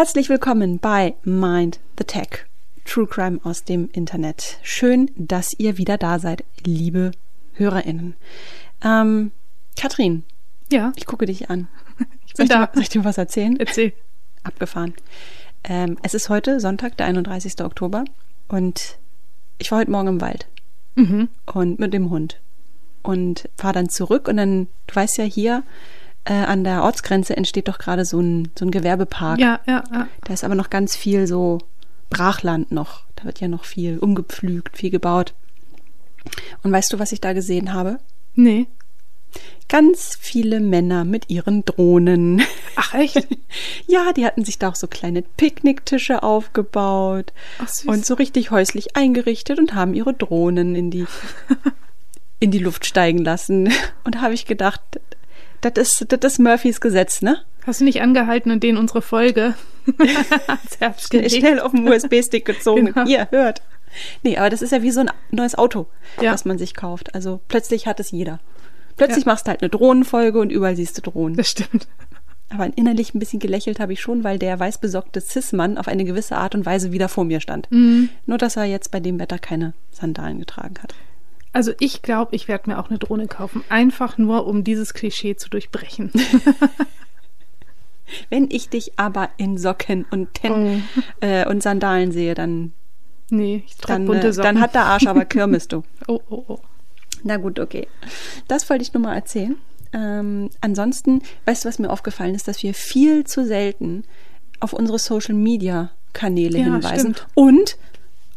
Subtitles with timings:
[0.00, 2.46] Herzlich willkommen bei Mind the Tech,
[2.86, 4.56] True Crime aus dem Internet.
[4.62, 7.10] Schön, dass ihr wieder da seid, liebe
[7.52, 8.14] HörerInnen.
[8.82, 9.30] Ähm,
[9.78, 10.24] Katrin,
[10.72, 11.68] Ja, ich gucke dich an.
[12.26, 12.70] ich Soll bin ich, dir, da.
[12.72, 13.60] soll ich dir was erzählen?
[13.60, 13.92] Erzähl.
[14.42, 14.94] Abgefahren.
[15.64, 17.60] Ähm, es ist heute Sonntag, der 31.
[17.62, 18.04] Oktober
[18.48, 18.96] und
[19.58, 20.46] ich war heute Morgen im Wald
[20.94, 21.28] Mhm.
[21.44, 22.40] und mit dem Hund
[23.02, 25.62] und fahre dann zurück und dann, du weißt ja hier,
[26.30, 29.40] äh, an der Ortsgrenze entsteht doch gerade so ein, so ein Gewerbepark.
[29.40, 30.06] Ja, ja, ja.
[30.22, 31.58] Da ist aber noch ganz viel so
[32.08, 33.02] Brachland noch.
[33.16, 35.34] Da wird ja noch viel umgepflügt, viel gebaut.
[36.62, 37.98] Und weißt du, was ich da gesehen habe?
[38.36, 38.68] Nee.
[39.68, 42.42] Ganz viele Männer mit ihren Drohnen.
[42.76, 43.26] Ach, echt?
[43.88, 48.96] Ja, die hatten sich da auch so kleine Picknicktische aufgebaut Ach, und so richtig häuslich
[48.96, 51.06] eingerichtet und haben ihre Drohnen in die,
[52.38, 53.72] in die Luft steigen lassen.
[54.04, 54.80] Und da habe ich gedacht,
[55.60, 57.38] das ist, das ist Murphys Gesetz, ne?
[57.66, 59.54] Hast du nicht angehalten und denen unsere Folge
[61.10, 61.32] gelegt?
[61.32, 62.86] schnell auf den USB-Stick gezogen.
[62.86, 63.06] Genau.
[63.06, 63.62] Ihr hört.
[64.22, 65.86] Nee, aber das ist ja wie so ein neues Auto,
[66.20, 66.32] Ja.
[66.32, 67.14] was man sich kauft.
[67.14, 68.38] Also plötzlich hat es jeder.
[68.96, 69.32] Plötzlich Ja.
[69.32, 71.36] machst du halt eine Drohnenfolge und überall siehst du Drohnen.
[71.36, 71.88] Das stimmt.
[72.50, 76.36] Aber innerlich ein bisschen gelächelt habe ich schon, weil der weißbesockte Cis-Mann auf eine gewisse
[76.36, 77.70] Art und Weise wieder vor mir stand.
[77.70, 78.08] Mhm.
[78.26, 80.94] Nur, dass er jetzt bei dem Wetter keine Sandalen getragen hat.
[81.52, 83.64] Also ich glaube, ich werde mir auch eine Drohne kaufen.
[83.68, 86.12] Einfach nur, um dieses Klischee zu durchbrechen.
[88.28, 90.84] Wenn ich dich aber in Socken und, Ten
[91.20, 92.72] äh, und Sandalen sehe, dann,
[93.30, 94.54] Nee, ich trage dann, bunte äh, Socken.
[94.56, 95.84] dann hat der Arsch aber Kirmes, du.
[96.08, 96.58] Oh, oh, oh.
[97.22, 97.86] Na gut, okay.
[98.48, 99.56] Das wollte ich nur mal erzählen.
[99.92, 104.04] Ähm, ansonsten, weißt du, was mir aufgefallen ist, dass wir viel zu selten
[104.58, 107.26] auf unsere Social Media Kanäle Ja, hinweisen stimmt.
[107.34, 107.76] und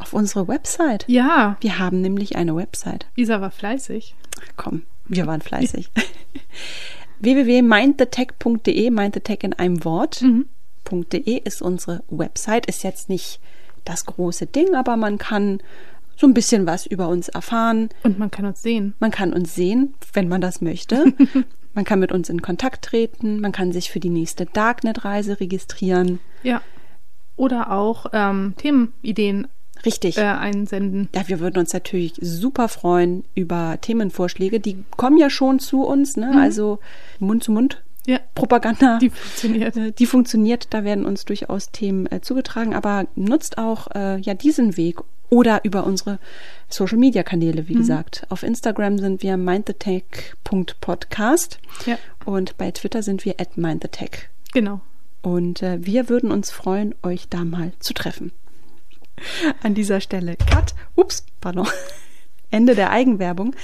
[0.03, 1.05] auf unsere Website.
[1.07, 3.07] Ja, Wir haben nämlich eine Website.
[3.15, 4.15] Isa war fleißig.
[4.41, 5.89] Ach, komm, wir waren fleißig.
[7.19, 10.21] www.mindthetech.de, mindthetech in einem Wort.
[10.21, 10.45] Mhm.
[10.91, 12.65] .de ist unsere Website.
[12.67, 13.39] Ist jetzt nicht
[13.85, 15.59] das große Ding, aber man kann
[16.17, 17.89] so ein bisschen was über uns erfahren.
[18.03, 18.93] Und man kann uns sehen.
[18.99, 21.05] Man kann uns sehen, wenn man das möchte.
[21.73, 23.39] man kann mit uns in Kontakt treten.
[23.39, 26.19] Man kann sich für die nächste Darknet-Reise registrieren.
[26.43, 26.61] Ja.
[27.35, 29.47] Oder auch ähm, Themenideen
[29.85, 30.17] Richtig.
[30.17, 31.09] äh, einsenden.
[31.13, 34.59] Ja, wir würden uns natürlich super freuen über Themenvorschläge.
[34.59, 36.31] Die kommen ja schon zu uns, ne?
[36.41, 36.79] Also
[37.19, 37.83] Mund zu Mund.
[38.05, 38.97] Ja, Propaganda.
[38.99, 39.77] die funktioniert.
[39.77, 44.33] äh, die funktioniert, da werden uns durchaus Themen äh, zugetragen, aber nutzt auch äh, ja
[44.33, 44.99] diesen Weg
[45.29, 46.19] oder über unsere
[46.69, 48.25] Social Media Kanäle, wie gesagt.
[48.29, 54.27] Auf Instagram sind wir mindthetech.podcast Ja, und bei Twitter sind wir at mindthetech.
[54.53, 54.81] genau.
[55.21, 58.33] Und äh, wir würden uns freuen, euch da mal zu treffen.
[59.63, 60.35] An dieser Stelle.
[60.35, 60.73] Cut.
[60.95, 61.67] Ups, pardon.
[62.51, 63.55] Ende der Eigenwerbung.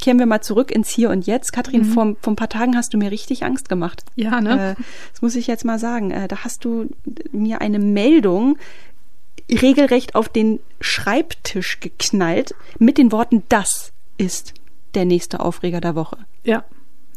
[0.00, 1.52] Kehren wir mal zurück ins Hier und Jetzt.
[1.52, 4.04] Katrin, vor, vor ein paar Tagen hast du mir richtig Angst gemacht.
[4.16, 4.72] Ja, ne?
[4.72, 6.10] Äh, das muss ich jetzt mal sagen.
[6.10, 6.88] Äh, da hast du
[7.32, 8.58] mir eine Meldung
[9.50, 14.54] regelrecht auf den Schreibtisch geknallt mit den Worten, das ist
[14.94, 16.18] der nächste Aufreger der Woche.
[16.44, 16.64] ja.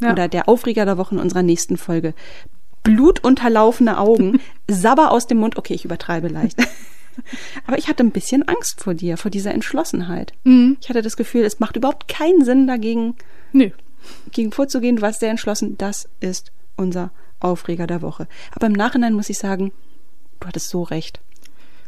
[0.02, 0.12] ja.
[0.12, 2.14] Oder der Aufreger der Woche in unserer nächsten Folge.
[2.84, 5.58] Blutunterlaufene Augen, Sabber aus dem Mund.
[5.58, 6.58] Okay, ich übertreibe leicht.
[7.68, 10.34] Aber ich hatte ein bisschen Angst vor dir, vor dieser Entschlossenheit.
[10.44, 10.78] Mhm.
[10.82, 13.16] Ich hatte das Gefühl, es macht überhaupt keinen Sinn, dagegen
[13.54, 13.72] Nö.
[14.32, 14.98] gegen vorzugehen.
[14.98, 15.78] Du warst sehr entschlossen.
[15.78, 18.28] Das ist unser Aufreger der Woche.
[18.52, 19.72] Aber im Nachhinein muss ich sagen,
[20.40, 21.20] du hattest so recht.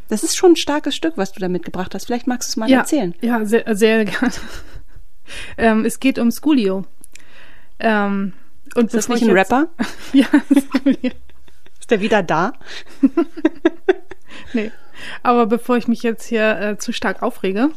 [0.09, 2.05] Das ist schon ein starkes Stück, was du da mitgebracht hast.
[2.05, 3.13] Vielleicht magst du es mal ja, erzählen.
[3.21, 4.31] Ja, sehr, sehr gerne.
[5.57, 6.85] ähm, es geht um Scoolio.
[7.79, 8.33] Ähm,
[8.75, 9.69] und Ist das nicht ich ein Rapper?
[10.13, 11.11] Ja, Scoolio.
[11.79, 12.53] Ist der wieder da?
[14.53, 14.71] nee.
[15.23, 17.69] Aber bevor ich mich jetzt hier äh, zu stark aufrege,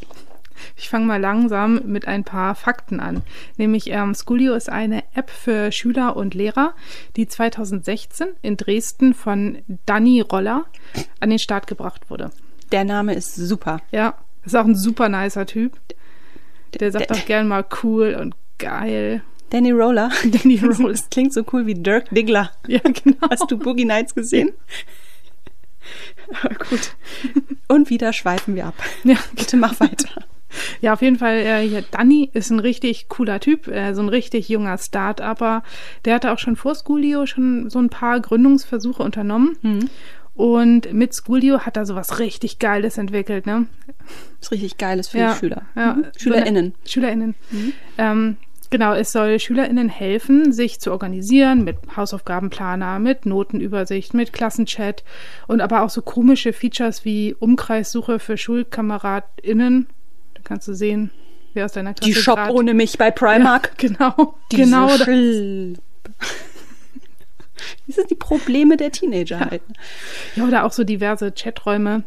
[0.76, 3.22] ich fange mal langsam mit ein paar Fakten an.
[3.56, 6.74] Nämlich ähm, Schoolio ist eine App für Schüler und Lehrer,
[7.16, 10.64] die 2016 in Dresden von Danny Roller
[11.20, 12.30] an den Start gebracht wurde.
[12.70, 13.80] Der Name ist super.
[13.90, 14.14] Ja,
[14.44, 15.78] ist auch ein super nicer Typ.
[16.80, 19.22] Der sagt auch gern mal cool und geil.
[19.50, 20.10] Danny Roller.
[20.24, 20.92] Danny Roller.
[20.92, 22.50] Das klingt so cool wie Dirk Diggler.
[22.66, 23.28] Ja, genau.
[23.30, 24.48] Hast du Boogie Nights gesehen?
[24.48, 24.56] Aber
[26.70, 26.94] gut.
[27.68, 28.74] Und wieder schweifen wir ab.
[29.04, 30.24] Ja, Bitte mach weiter.
[30.82, 34.10] Ja, auf jeden Fall, äh, hier, Danny ist ein richtig cooler Typ, äh, so ein
[34.10, 35.62] richtig junger Start-Upper.
[36.04, 39.56] Der hatte auch schon vor Schoolio schon so ein paar Gründungsversuche unternommen.
[39.62, 39.88] Mhm.
[40.34, 43.66] Und mit Schoolio hat er sowas richtig Geiles entwickelt, ne?
[44.40, 45.62] Ist richtig geiles für Ja, die Schüler.
[45.74, 45.94] ja.
[45.94, 46.06] Mhm.
[46.18, 46.74] SchülerInnen.
[46.84, 47.34] So SchülerInnen.
[47.98, 48.36] Ähm,
[48.72, 55.04] genau, es soll SchülerInnen helfen, sich zu organisieren mit Hausaufgabenplaner, mit Notenübersicht, mit Klassenchat
[55.46, 59.86] und aber auch so komische Features wie Umkreissuche für SchulkameradInnen.
[60.34, 61.10] Da kannst du sehen,
[61.54, 63.72] wer aus deiner Klasse Die Shop grad- ohne mich bei Primark.
[63.80, 64.88] Ja, genau, Diese genau.
[64.88, 65.76] da- Schil-
[67.86, 69.50] Das sind die Probleme der Teenager Ja.
[69.50, 69.62] halt.
[70.34, 72.02] Ja, oder auch so diverse Chaträume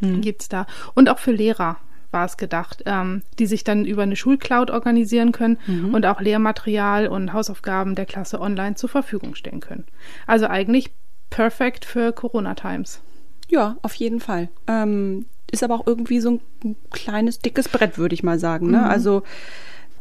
[0.00, 0.66] gibt's da.
[0.94, 1.76] Und auch für Lehrer
[2.12, 5.58] war es gedacht, ähm, die sich dann über eine Schulcloud organisieren können
[5.92, 9.84] und auch Lehrmaterial und Hausaufgaben der Klasse online zur Verfügung stellen können.
[10.26, 10.90] Also eigentlich
[11.30, 13.00] perfekt für Corona-Times.
[13.48, 14.48] Ja, auf jeden Fall.
[14.66, 18.70] Ähm, ist aber auch irgendwie so ein kleines, dickes Brett, würde ich mal sagen.
[18.70, 18.86] Ne?
[18.88, 19.22] Also,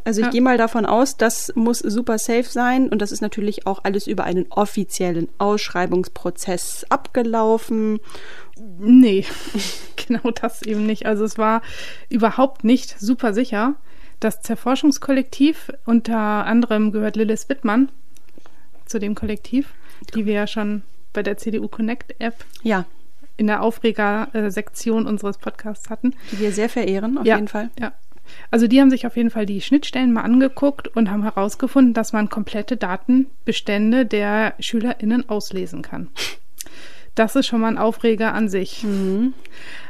[0.05, 0.31] also ich Ja.
[0.31, 4.07] gehe mal davon aus, das muss super safe sein und das ist natürlich auch alles
[4.07, 7.99] über einen offiziellen Ausschreibungsprozess abgelaufen.
[8.79, 9.25] Nee,
[10.07, 11.05] genau das eben nicht.
[11.05, 11.61] Also es war
[12.09, 13.75] überhaupt nicht super sicher.
[14.19, 17.89] Das Zerforschungskollektiv, unter anderem gehört Lilith Wittmann
[18.85, 19.73] zu dem Kollektiv,
[20.13, 20.83] die wir ja schon
[21.13, 22.85] bei der CDU Connect App Ja,
[23.37, 26.13] in der Aufreger-Sektion unseres Podcasts hatten.
[26.31, 27.69] die wir sehr verehren, auf ja, jeden Fall.
[27.79, 27.93] Ja.
[28.49, 32.13] Also die haben sich auf jeden Fall die Schnittstellen mal angeguckt und haben herausgefunden, dass
[32.13, 36.09] man komplette Datenbestände der SchülerInnen auslesen kann.
[37.15, 38.83] Das ist schon mal ein Aufreger an sich.
[38.83, 39.33] Mhm.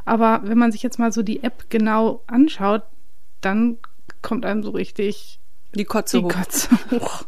[0.06, 2.84] Aber wenn man sich jetzt mal so die App genau anschaut,
[3.42, 3.78] dann
[4.22, 5.40] kommt einem so richtig
[5.76, 6.32] Die Kotze die hoch.
[6.32, 7.24] Kotze hoch.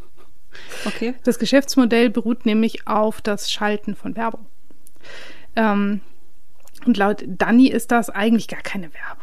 [0.85, 1.15] Okay.
[1.23, 4.45] Das Geschäftsmodell beruht nämlich auf das Schalten von Werbung.
[5.55, 6.01] Ähm,
[6.85, 9.22] und laut Danny ist das eigentlich gar keine Werbung.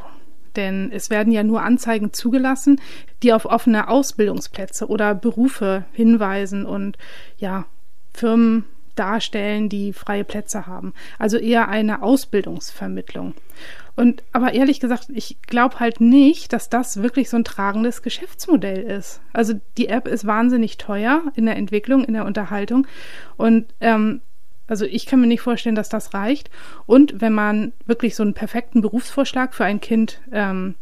[0.56, 2.80] Denn es werden ja nur Anzeigen zugelassen,
[3.22, 6.98] die auf offene Ausbildungsplätze oder Berufe hinweisen und
[7.38, 7.66] ja,
[8.12, 8.64] Firmen
[8.96, 10.92] darstellen, die freie Plätze haben.
[11.18, 13.34] Also eher eine Ausbildungsvermittlung.
[13.96, 18.82] Und aber ehrlich gesagt, ich glaube halt nicht, dass das wirklich so ein tragendes Geschäftsmodell
[18.82, 19.20] ist.
[19.32, 22.86] Also die App ist wahnsinnig teuer in der Entwicklung, in der Unterhaltung.
[23.36, 24.20] Und ähm,
[24.70, 26.48] also ich kann mir nicht vorstellen, dass das reicht.
[26.86, 30.76] Und wenn man wirklich so einen perfekten Berufsvorschlag für ein Kind ähm,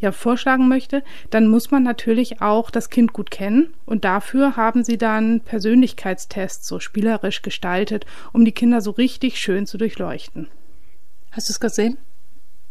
[0.00, 3.74] ja vorschlagen möchte, dann muss man natürlich auch das Kind gut kennen.
[3.84, 9.66] Und dafür haben sie dann Persönlichkeitstests so spielerisch gestaltet, um die Kinder so richtig schön
[9.66, 10.48] zu durchleuchten.
[11.30, 11.98] Hast du es gesehen?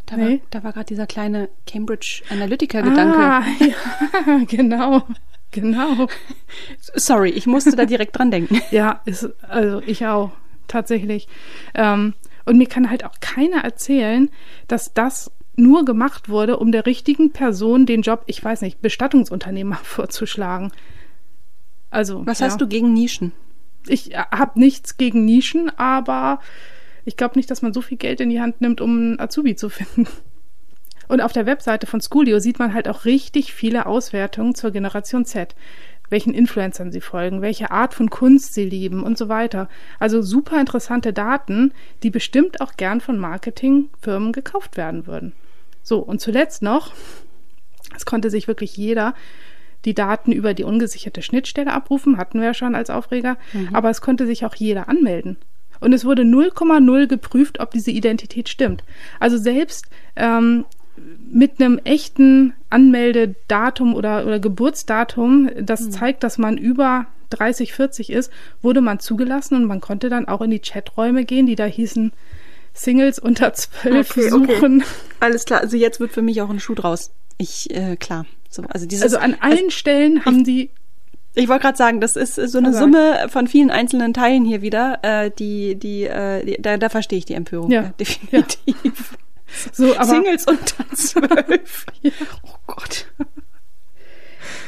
[0.05, 0.23] Da Nee.
[0.23, 3.17] war, da war gerade dieser kleine Cambridge Analytica-Gedanke.
[3.19, 5.03] Ah, ja, genau.
[5.51, 6.07] Genau.
[6.95, 8.61] Sorry, ich musste da direkt dran denken.
[8.71, 10.31] Ja, ist, also ich auch,
[10.67, 11.27] tatsächlich.
[11.73, 12.13] Ähm,
[12.45, 14.29] und mir kann halt auch keiner erzählen,
[14.67, 19.75] dass das nur gemacht wurde, um der richtigen Person den Job, ich weiß nicht, Bestattungsunternehmer
[19.83, 20.71] vorzuschlagen.
[21.89, 22.47] Also, Was ja.
[22.47, 23.31] hast du gegen Nischen?
[23.87, 26.39] Ich habe nichts gegen Nischen, aber
[27.05, 29.55] ich glaube nicht, dass man so viel Geld in die Hand nimmt, um einen Azubi
[29.55, 30.07] zu finden.
[31.07, 35.25] Und auf der Webseite von Schoolio sieht man halt auch richtig viele Auswertungen zur Generation
[35.25, 35.55] Z.
[36.09, 39.69] Welchen Influencern sie folgen, welche Art von Kunst sie lieben und so weiter.
[39.99, 41.73] Also super interessante Daten,
[42.03, 45.33] die bestimmt auch gern von Marketingfirmen gekauft werden würden.
[45.83, 46.93] So, und zuletzt noch,
[47.95, 49.13] es konnte sich wirklich jeder
[49.85, 53.37] die Daten über die ungesicherte Schnittstelle abrufen, hatten wir ja schon als Aufreger,
[53.73, 55.37] aber es konnte sich auch jeder anmelden.
[55.79, 58.83] Und es wurde 0,0 geprüft, ob diese Identität stimmt.
[59.19, 59.85] Also selbst
[60.15, 60.65] ähm,
[61.31, 68.31] mit einem echten Anmeldedatum oder, oder Geburtsdatum, das zeigt, dass man über 30, 40 ist,
[68.61, 72.11] wurde man zugelassen und man konnte dann auch in die Chaträume gehen, die da hießen
[72.73, 74.55] Singles unter 12 Okay, okay.
[74.55, 74.83] suchen.
[75.19, 77.11] Alles klar, also jetzt wird für mich auch ein Schuh draus.
[77.37, 78.25] Ich, äh, klar.
[78.49, 80.69] So, also dieses, Also an allen Stellen haben die
[81.35, 84.61] Ich wollte gerade sagen, das ist so eine Also- Summe von vielen einzelnen Teilen hier
[84.61, 87.69] wieder, äh, die, die, äh, die da, da verstehe ich die Empörung.
[87.71, 87.91] Ja.
[87.99, 89.17] definitiv.
[89.71, 91.85] So, aber Singles unter zwölf.
[92.43, 93.07] Oh Gott.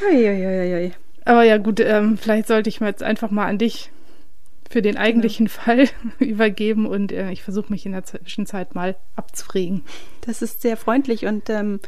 [0.09, 0.93] Eieieiei.
[1.25, 3.91] Aber ja, gut, ähm, vielleicht sollte ich mir jetzt einfach mal an dich
[4.69, 9.83] für den eigentlichen Fall übergeben und äh, ich versuche mich in der Zwischenzeit mal abzuregen.
[10.21, 11.79] Das ist sehr freundlich und ähm,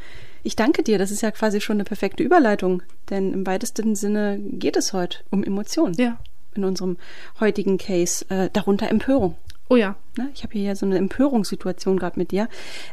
[0.43, 0.97] ich danke dir.
[0.97, 5.19] Das ist ja quasi schon eine perfekte Überleitung, denn im weitesten Sinne geht es heute
[5.29, 5.93] um Emotionen.
[5.95, 6.17] Ja.
[6.53, 6.97] In unserem
[7.39, 9.35] heutigen Case, äh, darunter Empörung.
[9.71, 9.95] Oh ja.
[10.17, 10.29] Ne?
[10.33, 12.49] Ich habe hier ja so eine Empörungssituation gerade mit dir.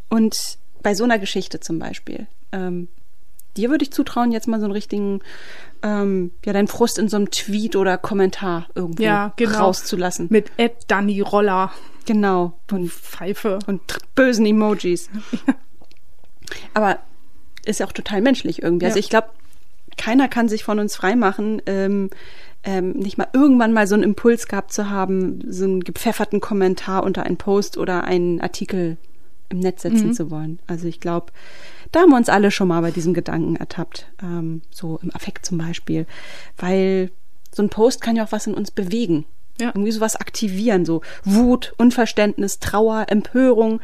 [0.09, 2.87] Und bei so einer Geschichte zum Beispiel, ähm,
[3.57, 5.19] dir würde ich zutrauen, jetzt mal so einen richtigen,
[5.83, 9.59] ähm, ja, deinen Frust in so einem Tweet oder Kommentar irgendwo Ja, genau.
[9.59, 10.29] rauszulassen.
[10.31, 11.73] Mit Ed Danny Roller.
[12.07, 12.53] genau.
[12.71, 13.59] Und, Pfeife.
[13.67, 13.81] und
[14.15, 15.11] bösen Emojis.
[16.75, 17.01] Aber
[17.65, 18.87] ist ja auch total menschlich irgendwie.
[18.87, 19.01] Also Ja.
[19.01, 19.31] ich glaube,
[19.97, 22.11] keiner kann sich von uns freimachen, ähm,
[22.69, 27.03] ähm, nicht mal irgendwann mal so einen Impuls gehabt zu haben, so einen gepfefferten Kommentar
[27.03, 28.99] unter einen Post oder einen Artikel
[29.49, 30.59] im Netz setzen zu wollen.
[30.67, 31.33] Also ich glaube,
[31.93, 34.13] da haben wir uns alle schon mal bei diesem Gedanken ertappt.
[34.23, 36.05] Ähm, so im Affekt zum Beispiel.
[36.59, 37.11] Weil
[37.55, 39.25] so ein Post kann ja auch was in uns bewegen.
[39.59, 39.69] Ja.
[39.69, 43.81] Irgendwie sowas aktivieren, so Wut, Unverständnis, Trauer, Empörung.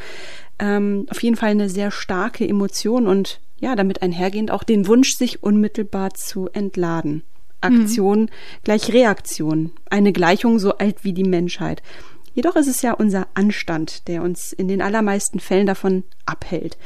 [0.59, 5.17] Ähm, auf jeden Fall eine sehr starke Emotion und ja, damit einhergehend auch den Wunsch,
[5.17, 7.23] sich unmittelbar zu entladen.
[7.64, 8.28] Aktion mhm.
[8.62, 9.73] gleich Reaktion.
[9.90, 11.83] Eine Gleichung so alt wie die Menschheit.
[12.35, 16.76] Jedoch ist es ja unser Anstand, der uns in den allermeisten Fällen davon abhält.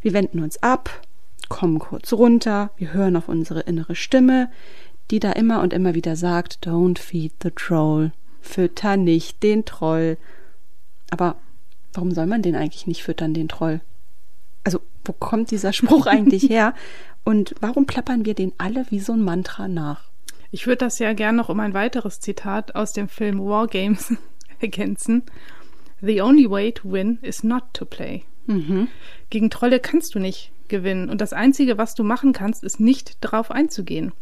[0.00, 1.02] Wir wenden uns ab,
[1.48, 4.48] kommen kurz runter, wir hören auf unsere innere Stimme,
[5.10, 10.18] die da immer und immer wieder sagt, Don't feed the troll, fütter nicht den Troll.
[11.10, 11.36] Aber
[11.92, 13.80] warum soll man den eigentlich nicht füttern, den Troll?
[14.64, 16.74] Also, wo kommt dieser Spruch eigentlich her?
[17.24, 20.11] Und warum plappern wir den alle wie so ein Mantra nach?
[20.52, 24.14] Ich würde das ja gern noch um ein weiteres Zitat aus dem Film War Games
[24.60, 25.22] ergänzen.
[26.02, 28.24] The only way to win is not to play.
[28.46, 28.88] Mhm.
[29.30, 31.08] Gegen Trolle kannst du nicht gewinnen.
[31.08, 34.12] Und das Einzige, was du machen kannst, ist nicht darauf einzugehen.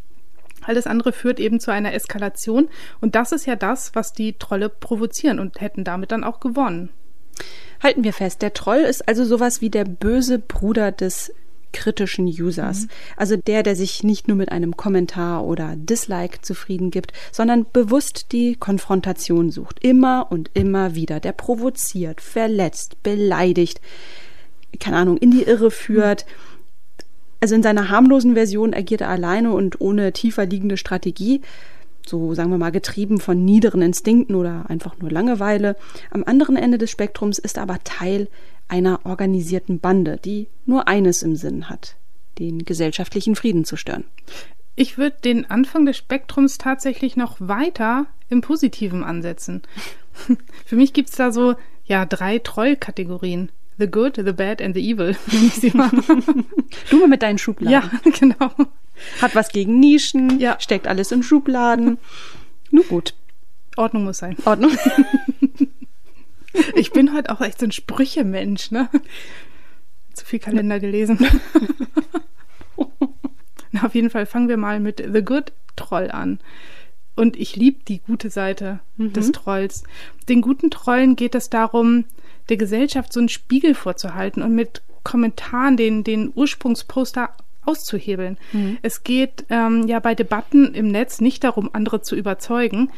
[0.63, 2.69] Alles andere führt eben zu einer Eskalation.
[3.01, 6.91] Und das ist ja das, was die Trolle provozieren und hätten damit dann auch gewonnen.
[7.83, 11.33] Halten wir fest, der Troll ist also sowas wie der böse Bruder des
[11.73, 12.83] kritischen Users.
[12.83, 12.89] Mhm.
[13.17, 18.33] Also der, der sich nicht nur mit einem Kommentar oder Dislike zufrieden gibt, sondern bewusst
[18.33, 19.83] die Konfrontation sucht.
[19.83, 21.21] Immer und immer wieder.
[21.21, 23.81] Der provoziert, verletzt, beleidigt,
[24.79, 26.27] keine Ahnung, in die Irre führt.
[27.41, 31.41] Also in seiner harmlosen Version agiert er alleine und ohne tiefer liegende Strategie,
[32.07, 35.77] so sagen wir mal getrieben von niederen Instinkten oder einfach nur Langeweile.
[36.11, 38.29] Am anderen Ende des Spektrums ist er aber Teil
[38.71, 41.97] einer organisierten Bande, die nur eines im Sinn hat,
[42.39, 44.05] den gesellschaftlichen Frieden zu stören.
[44.77, 49.63] Ich würde den Anfang des Spektrums tatsächlich noch weiter im Positiven ansetzen.
[50.65, 53.51] Für mich gibt es da so ja drei Trollkategorien.
[53.79, 55.17] The Good, The Bad and The Evil,
[56.91, 57.73] du mal mit deinen Schubladen.
[57.73, 58.51] Ja, genau.
[59.23, 60.57] Hat was gegen Nischen, ja.
[60.61, 61.97] steckt alles in Schubladen.
[62.71, 63.15] Nur gut.
[63.77, 64.37] Ordnung muss sein.
[64.45, 64.73] Ordnung.
[66.75, 68.89] Ich bin heute auch echt so ein Sprüchemensch, ne?
[70.15, 71.19] Zu viel Kalender gelesen.
[73.73, 76.41] Na, auf jeden Fall fangen wir mal mit The Good Troll an.
[77.17, 79.13] Und ich liebe die gute Seite mhm.
[79.13, 79.85] des Trolls.
[80.29, 82.05] Den guten Trollen geht es darum,
[82.49, 87.31] der Gesellschaft so einen Spiegel vorzuhalten und mit Kommentaren den, den Ursprungsposter
[87.65, 88.39] auszuhebeln.
[88.53, 88.79] Mhm.
[88.83, 92.91] Es geht ähm, ja bei Debatten im Netz nicht darum, andere zu überzeugen.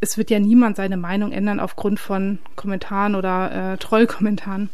[0.00, 4.70] Es wird ja niemand seine Meinung ändern aufgrund von Kommentaren oder äh, Trollkommentaren.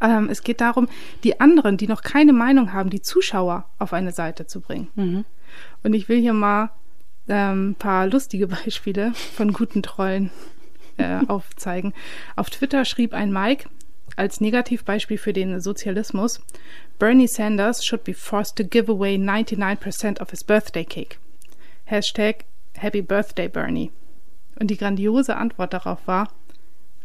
[0.00, 0.88] Ähm, es geht darum,
[1.24, 4.88] die anderen, die noch keine Meinung haben, die Zuschauer auf eine Seite zu bringen.
[4.94, 5.24] Mhm.
[5.82, 6.70] Und ich will hier mal
[7.28, 10.30] ein ähm, paar lustige Beispiele von guten Trollen
[10.96, 11.92] äh, aufzeigen.
[12.36, 13.68] Auf Twitter schrieb ein Mike
[14.16, 16.40] als Negativbeispiel für den Sozialismus,
[16.98, 21.18] Bernie Sanders should be forced to give away 99% of his birthday cake.
[21.84, 22.44] Hashtag
[22.76, 23.90] Happy Birthday Bernie.
[24.58, 26.28] Und die grandiose Antwort darauf war,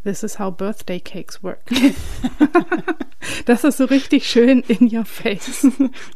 [0.03, 1.62] This is how birthday cakes work.
[3.46, 5.67] das ist so richtig schön in your face.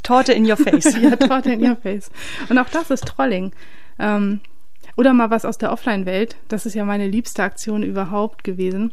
[0.02, 0.98] Torte in your face.
[1.02, 2.10] ja, Torte in your face.
[2.50, 3.52] Und auch das ist Trolling.
[4.00, 4.40] Ähm,
[4.98, 6.36] oder mal was aus der Offline-Welt.
[6.48, 8.92] Das ist ja meine liebste Aktion überhaupt gewesen.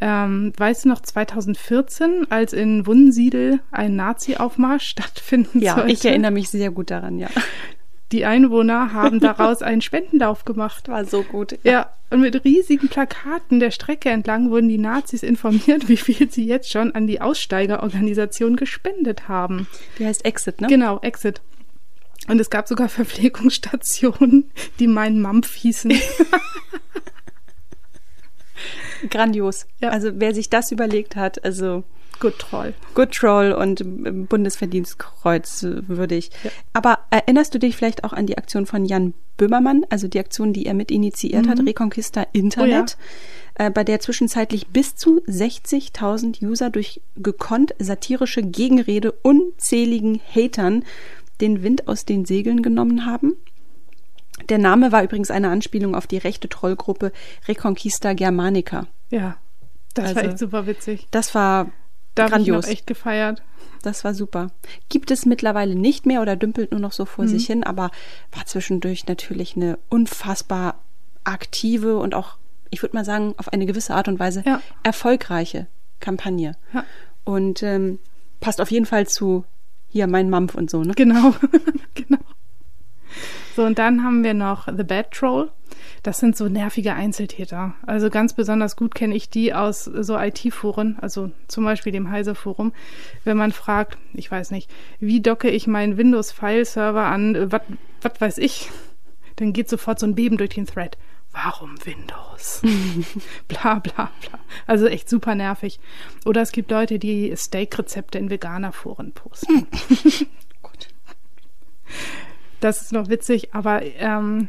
[0.00, 5.88] Ähm, weißt du noch 2014, als in Wunsiedel ein Nazi-Aufmarsch stattfinden ja, sollte?
[5.88, 7.28] Ja, ich erinnere mich sehr gut daran, ja.
[8.12, 10.88] Die Einwohner haben daraus einen Spendenlauf gemacht.
[10.88, 11.58] War so gut.
[11.62, 16.44] Ja, und mit riesigen Plakaten der Strecke entlang wurden die Nazis informiert, wie viel sie
[16.44, 19.68] jetzt schon an die Aussteigerorganisation gespendet haben.
[19.98, 20.66] Die heißt Exit, ne?
[20.66, 21.40] Genau, Exit.
[22.28, 25.92] Und es gab sogar Verpflegungsstationen, die meinen Mampf hießen.
[29.08, 29.66] Grandios.
[29.80, 29.90] Ja.
[29.90, 31.84] Also wer sich das überlegt hat, also
[32.20, 32.74] Good Troll.
[32.94, 36.30] Good Troll und Bundesverdienstkreuz würde ich.
[36.44, 36.50] Ja.
[36.74, 40.52] Aber erinnerst du dich vielleicht auch an die Aktion von Jan Böhmermann, also die Aktion,
[40.52, 41.50] die er mit initiiert mhm.
[41.50, 43.66] hat, Reconquista Internet, oh ja.
[43.66, 50.84] äh, bei der zwischenzeitlich bis zu 60.000 User durch gekonnt satirische Gegenrede unzähligen Hatern
[51.40, 53.36] den Wind aus den Segeln genommen haben.
[54.50, 57.12] Der Name war übrigens eine Anspielung auf die rechte Trollgruppe
[57.48, 58.86] Reconquista Germanica.
[59.10, 59.38] Ja,
[59.94, 61.08] das also, war echt super witzig.
[61.10, 61.70] Das war
[62.24, 62.66] da grandios.
[62.66, 63.42] Ich echt gefeiert.
[63.82, 64.48] Das war super.
[64.88, 67.28] Gibt es mittlerweile nicht mehr oder dümpelt nur noch so vor mhm.
[67.28, 67.90] sich hin, aber
[68.32, 70.80] war zwischendurch natürlich eine unfassbar
[71.24, 72.36] aktive und auch,
[72.70, 74.60] ich würde mal sagen, auf eine gewisse Art und Weise ja.
[74.82, 75.66] erfolgreiche
[76.00, 76.56] Kampagne.
[76.74, 76.84] Ja.
[77.24, 77.98] Und ähm,
[78.40, 79.44] passt auf jeden Fall zu
[79.88, 80.94] hier mein Mampf und so, ne?
[80.94, 81.34] Genau,
[81.94, 82.20] genau.
[83.56, 85.50] So, und dann haben wir noch The Bad Troll.
[86.02, 87.74] Das sind so nervige Einzeltäter.
[87.86, 92.72] Also ganz besonders gut kenne ich die aus so IT-Foren, also zum Beispiel dem Heise-Forum.
[93.24, 98.70] Wenn man fragt, ich weiß nicht, wie docke ich meinen Windows-File-Server an, was weiß ich,
[99.36, 100.96] dann geht sofort so ein Beben durch den Thread
[101.32, 102.62] warum Windows?
[103.48, 104.38] bla bla bla.
[104.66, 105.80] Also echt super nervig.
[106.24, 109.66] Oder es gibt Leute, die Steak-Rezepte in Veganer-Foren posten.
[110.62, 110.88] Gut.
[112.60, 114.48] Das ist noch witzig, aber ähm,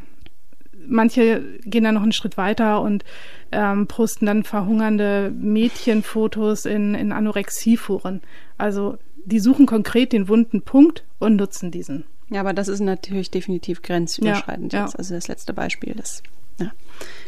[0.87, 3.03] manche gehen dann noch einen Schritt weiter und
[3.51, 8.21] ähm, posten dann verhungernde Mädchenfotos in, in Anorexieforen.
[8.57, 12.05] Also die suchen konkret den wunden Punkt und nutzen diesen.
[12.29, 14.93] Ja, aber das ist natürlich definitiv grenzüberschreitend Ja, jetzt.
[14.93, 14.97] ja.
[14.99, 16.23] Also das letzte Beispiel, das,
[16.59, 16.71] ja,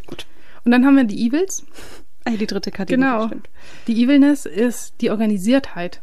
[0.08, 0.26] gut.
[0.64, 1.66] Und dann haben wir die Evils.
[2.26, 3.28] Ah, die dritte Kategorie, Genau.
[3.28, 3.50] stimmt.
[3.88, 6.02] Die Evilness ist die Organisiertheit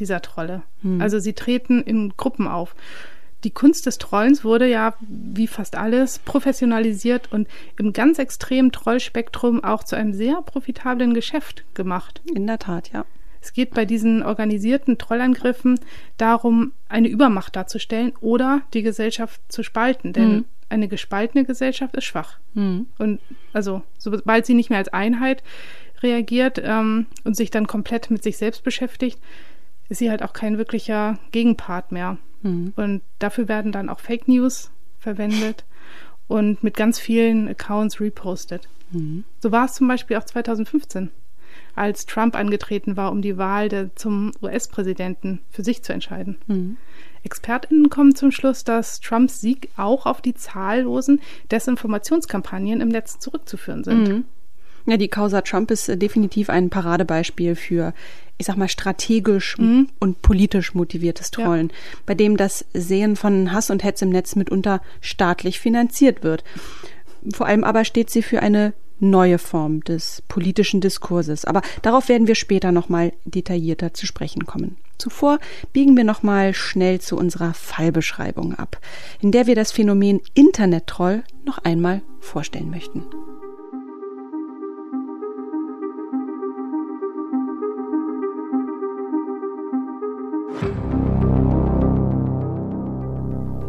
[0.00, 0.62] dieser Trolle.
[0.82, 1.00] Hm.
[1.00, 2.74] Also sie treten in Gruppen auf.
[3.44, 7.46] Die Kunst des Trollens wurde ja, wie fast alles, professionalisiert und
[7.78, 12.20] im ganz extremen Trollspektrum auch zu einem sehr profitablen Geschäft gemacht.
[12.34, 13.04] In der Tat, ja.
[13.40, 15.78] Es geht bei diesen organisierten Trollangriffen
[16.16, 20.12] darum, eine Übermacht darzustellen oder die Gesellschaft zu spalten.
[20.12, 20.44] Denn Mhm.
[20.68, 22.38] eine gespaltene Gesellschaft ist schwach.
[22.54, 22.86] Hm.
[22.98, 23.20] Und
[23.52, 25.44] also, sobald sie nicht mehr als Einheit
[26.02, 29.18] reagiert ähm, und sich dann komplett mit sich selbst beschäftigt,
[29.88, 32.18] ist sie halt auch kein wirklicher Gegenpart mehr.
[32.42, 32.72] Mhm.
[32.76, 35.64] Und dafür werden dann auch Fake News verwendet
[36.26, 38.68] und mit ganz vielen Accounts repostet.
[38.90, 39.24] Mhm.
[39.40, 41.10] So war es zum Beispiel auch 2015,
[41.74, 46.38] als Trump angetreten war, um die Wahl der, zum US-Präsidenten für sich zu entscheiden.
[46.46, 46.76] Mhm.
[47.24, 53.84] ExpertInnen kommen zum Schluss, dass Trumps Sieg auch auf die zahllosen Desinformationskampagnen im Netz zurückzuführen
[53.84, 54.08] sind.
[54.08, 54.24] Mhm.
[54.88, 57.92] Ja, die Causa Trump ist äh, definitiv ein Paradebeispiel für,
[58.38, 59.88] ich sag mal, strategisch Mhm.
[59.98, 61.44] und politisch motiviertes Ja.
[61.44, 61.70] Trollen,
[62.06, 66.42] bei dem das Sehen von Hass und Hetz im Netz mitunter staatlich finanziert wird.
[67.34, 71.44] Vor allem aber steht sie für eine neue Form des politischen Diskurses.
[71.44, 74.76] Aber darauf werden wir später nochmal detaillierter zu sprechen kommen.
[74.98, 75.38] Zuvor
[75.72, 78.80] biegen wir nochmal schnell zu unserer Fallbeschreibung ab,
[79.20, 83.04] in der wir das Phänomen Internet-Troll noch einmal vorstellen möchten.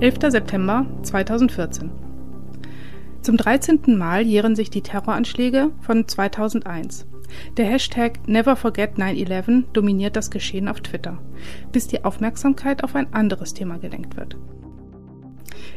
[0.01, 0.31] 11.
[0.31, 1.91] September 2014.
[3.21, 3.97] Zum 13.
[3.97, 7.05] Mal jähren sich die Terroranschläge von 2001.
[7.57, 11.17] Der Hashtag Never Forget 9-11 dominiert das Geschehen auf Twitter,
[11.73, 14.37] bis die Aufmerksamkeit auf ein anderes Thema gelenkt wird.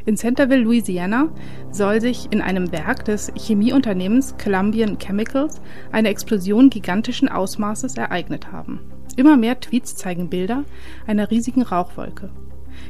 [0.06, 1.30] In Centerville, Louisiana,
[1.72, 8.78] soll sich in einem Werk des Chemieunternehmens Columbian Chemicals eine Explosion gigantischen Ausmaßes ereignet haben.
[9.16, 10.62] Immer mehr Tweets zeigen Bilder
[11.08, 12.30] einer riesigen Rauchwolke.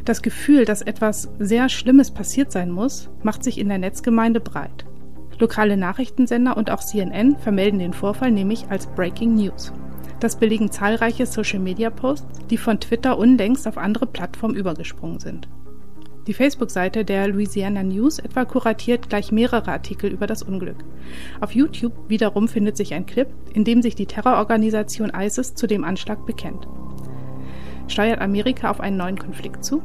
[0.05, 4.85] Das Gefühl, dass etwas sehr Schlimmes passiert sein muss, macht sich in der Netzgemeinde breit.
[5.39, 9.73] Lokale Nachrichtensender und auch CNN vermelden den Vorfall nämlich als Breaking News.
[10.21, 15.49] Das belegen zahlreiche Social-Media-Posts, die von Twitter unlängst auf andere Plattformen übergesprungen sind.
[16.29, 20.77] Die Facebook-Seite der Louisiana News etwa kuratiert gleich mehrere Artikel über das Unglück.
[21.41, 25.83] Auf YouTube wiederum findet sich ein Clip, in dem sich die Terrororganisation ISIS zu dem
[25.83, 26.69] Anschlag bekennt.
[27.93, 29.83] Steuert Amerika auf einen neuen Konflikt zu?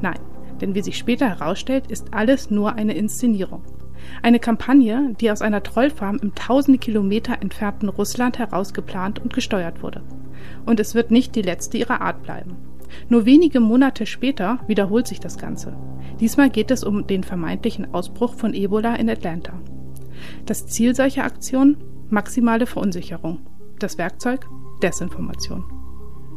[0.00, 0.18] Nein,
[0.60, 3.62] denn wie sich später herausstellt, ist alles nur eine Inszenierung.
[4.22, 9.82] Eine Kampagne, die aus einer Trollfarm im tausende Kilometer entfernten Russland heraus geplant und gesteuert
[9.82, 10.02] wurde.
[10.64, 12.56] Und es wird nicht die letzte ihrer Art bleiben.
[13.08, 15.76] Nur wenige Monate später wiederholt sich das Ganze.
[16.20, 19.52] Diesmal geht es um den vermeintlichen Ausbruch von Ebola in Atlanta.
[20.46, 21.76] Das Ziel solcher Aktionen?
[22.10, 23.40] Maximale Verunsicherung.
[23.78, 24.48] Das Werkzeug?
[24.82, 25.75] Desinformation.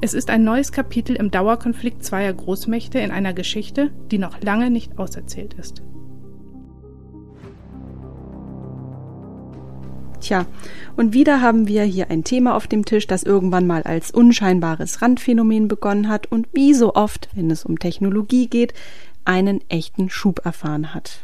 [0.02, 4.70] Es ist ein neues Kapitel im Dauerkonflikt zweier Großmächte in einer Geschichte, die noch lange
[4.70, 5.82] nicht auserzählt ist.
[10.22, 10.46] Tja,
[10.96, 15.02] und wieder haben wir hier ein Thema auf dem Tisch, das irgendwann mal als unscheinbares
[15.02, 18.74] Randphänomen begonnen hat und wie so oft, wenn es um Technologie geht,
[19.26, 21.20] einen echten Schub erfahren hat.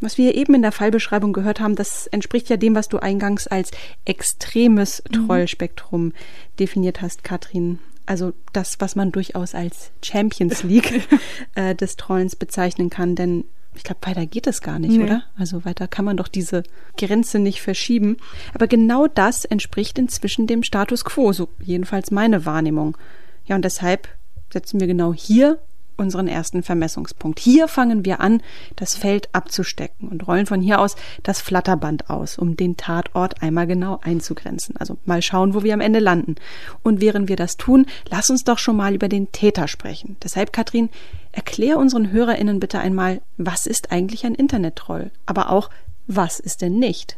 [0.00, 3.46] Was wir eben in der Fallbeschreibung gehört haben, das entspricht ja dem, was du eingangs
[3.46, 3.70] als
[4.04, 6.12] extremes Trollspektrum
[6.58, 7.78] definiert hast, Katrin.
[8.06, 11.06] Also das, was man durchaus als Champions League
[11.54, 15.04] äh, des Trollens bezeichnen kann, denn ich glaube, weiter geht es gar nicht, Nee.
[15.04, 15.22] oder?
[15.38, 16.62] Also weiter kann man doch diese
[16.98, 18.18] Grenze nicht verschieben.
[18.52, 22.98] Aber genau das entspricht inzwischen dem Status quo, so jedenfalls meine Wahrnehmung.
[23.46, 24.08] Ja, und deshalb
[24.52, 25.58] setzen wir genau hier
[26.02, 27.40] unseren ersten Vermessungspunkt.
[27.40, 28.42] Hier fangen wir an,
[28.76, 33.66] das Feld abzustecken und rollen von hier aus das Flatterband aus, um den Tatort einmal
[33.66, 34.76] genau einzugrenzen.
[34.76, 36.34] Also mal schauen, wo wir am Ende landen.
[36.82, 40.16] Und während wir das tun, lass uns doch schon mal über den Täter sprechen.
[40.22, 40.90] Deshalb, Katrin,
[41.30, 45.10] erklär unseren HörerInnen bitte einmal, was ist eigentlich ein Internet-Troll?
[45.24, 45.70] Aber auch,
[46.06, 47.16] was ist denn nicht?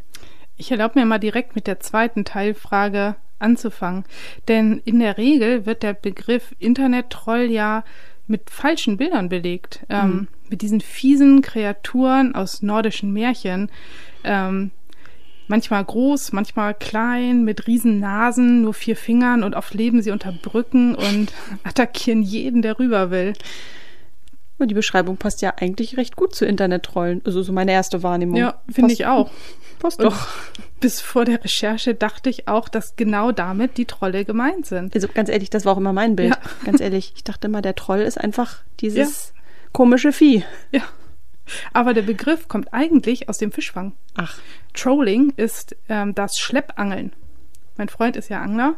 [0.57, 4.05] Ich erlaube mir mal direkt mit der zweiten Teilfrage anzufangen.
[4.49, 7.85] Denn in der Regel wird der Begriff Internet-Troll ja
[8.27, 9.81] mit falschen Bildern belegt.
[9.89, 13.71] Ähm, mit diesen fiesen Kreaturen aus nordischen Märchen.
[14.23, 14.71] Ähm,
[15.49, 20.33] manchmal groß, manchmal klein, mit riesen Nasen, nur vier Fingern und oft leben sie unter
[20.33, 21.33] Brücken und
[21.65, 23.35] attackieren jeden, der rüber will.
[24.59, 27.23] Und die Beschreibung passt ja eigentlich recht gut zu Internettrollen.
[27.25, 28.37] Also so meine erste Wahrnehmung.
[28.37, 29.31] Ja, finde ich auch.
[29.85, 30.29] Passt Und doch.
[30.81, 34.95] Bis vor der Recherche dachte ich auch, dass genau damit die Trolle gemeint sind.
[34.95, 36.31] Also ganz ehrlich, das war auch immer mein Bild.
[36.31, 36.39] Ja.
[36.65, 39.35] Ganz ehrlich, ich dachte immer, der Troll ist einfach dieses
[39.73, 40.43] komische Vieh.
[40.73, 40.81] Ja.
[41.75, 43.93] Aber der Begriff kommt eigentlich aus dem Fischfang.
[44.15, 44.39] Ach,
[44.73, 47.13] Trolling ist ähm, das Schleppangeln.
[47.77, 48.77] Mein Freund ist ja Angler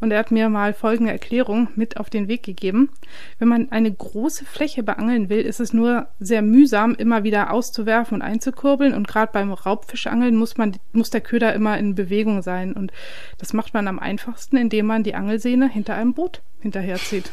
[0.00, 2.90] und er hat mir mal folgende Erklärung mit auf den Weg gegeben.
[3.38, 8.16] Wenn man eine große Fläche beangeln will, ist es nur sehr mühsam, immer wieder auszuwerfen
[8.16, 8.94] und einzukurbeln.
[8.94, 12.72] Und gerade beim Raubfischangeln muss man, muss der Köder immer in Bewegung sein.
[12.72, 12.92] Und
[13.38, 17.32] das macht man am einfachsten, indem man die Angelsehne hinter einem Boot hinterherzieht.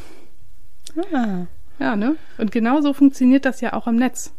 [1.13, 1.45] ah.
[1.80, 2.15] Ja, ne?
[2.38, 4.34] Und genauso funktioniert das ja auch am Netz.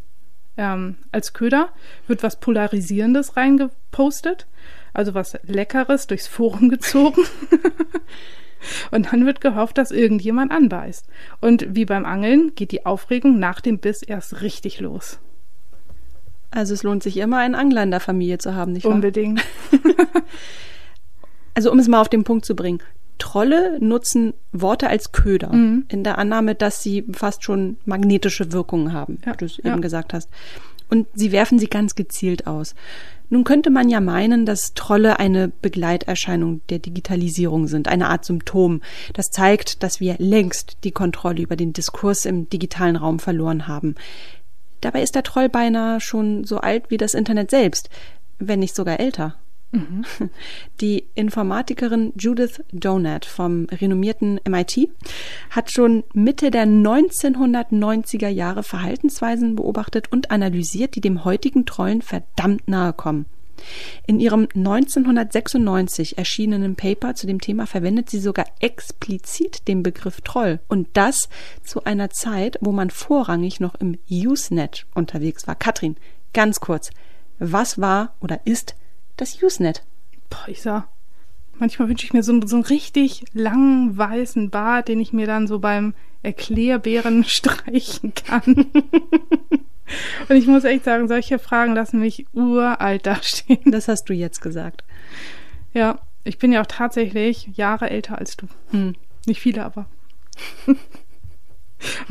[0.57, 1.69] Ähm, als Köder
[2.07, 4.47] wird was Polarisierendes reingepostet,
[4.95, 7.21] also was Leckeres durchs Forum gezogen.
[8.91, 11.05] Und dann wird gehofft, dass irgendjemand anbeißt.
[11.39, 15.19] Und wie beim Angeln geht die Aufregung nach dem Biss erst richtig los.
[16.49, 18.93] Also es lohnt sich immer, einen Angler in der Familie zu haben, nicht wahr?
[18.93, 19.43] Unbedingt.
[21.53, 22.79] Also um es mal auf den Punkt zu bringen.
[23.17, 25.85] Trolle nutzen Worte als Köder, Mhm.
[25.87, 29.71] in der Annahme, dass sie fast schon magnetische Wirkungen haben, Ja, wie du es ja.
[29.71, 30.29] eben gesagt hast.
[30.89, 32.75] Und sie werfen sie ganz gezielt aus.
[33.29, 38.81] Nun könnte man ja meinen, dass Trolle eine Begleiterscheinung der Digitalisierung sind, eine Art Symptom,
[39.13, 43.95] das zeigt, dass wir längst die Kontrolle über den Diskurs im digitalen Raum verloren haben.
[44.81, 47.89] Dabei ist der Troll beinahe schon so alt wie das Internet selbst,
[48.37, 49.35] wenn nicht sogar älter.
[50.81, 54.89] Die Informatikerin Judith Donat vom renommierten MIT
[55.49, 62.67] hat schon Mitte der 1990er Jahre Verhaltensweisen beobachtet und analysiert, die dem heutigen Trollen verdammt
[62.67, 63.25] nahe kommen.
[64.05, 70.59] In ihrem 1996 erschienenen Paper zu dem Thema verwendet sie sogar explizit den Begriff Troll.
[70.67, 71.29] Und das
[71.63, 75.55] zu einer Zeit, wo man vorrangig noch im Usenet unterwegs war.
[75.55, 75.95] Katrin,
[76.33, 76.91] ganz kurz,
[77.39, 78.75] was war oder ist
[79.17, 79.83] das Usenet?
[80.29, 80.87] Boah, ich sag,
[81.57, 85.27] manchmal wünsche ich mir so, einen- so einen richtig langen weißen Bart, den ich mir
[85.27, 88.65] dann so beim Erklärbären streichen kann.
[90.29, 93.71] Und ich muss echt sagen, solche Fragen lassen mich uralt dastehen.
[93.71, 94.83] Das hast du jetzt gesagt.
[95.73, 98.47] Ja, ich bin ja auch tatsächlich Jahre älter als du.
[98.71, 98.95] Hm.
[99.27, 99.85] Nicht viele, aber.
[100.65, 100.77] Und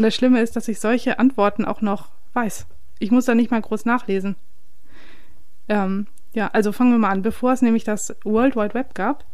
[0.03, 2.67] das Schlimme ist, dass ich solche Antworten auch noch weiß.
[3.01, 4.37] Ich muss da nicht mal groß nachlesen.
[5.69, 7.23] Ähm, ja, also fangen wir mal an.
[7.23, 9.25] Bevor es nämlich das World Wide Web gab,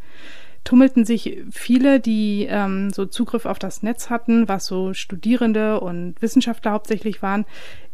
[0.65, 6.21] tummelten sich viele, die ähm, so Zugriff auf das Netz hatten, was so Studierende und
[6.21, 7.47] Wissenschaftler hauptsächlich waren,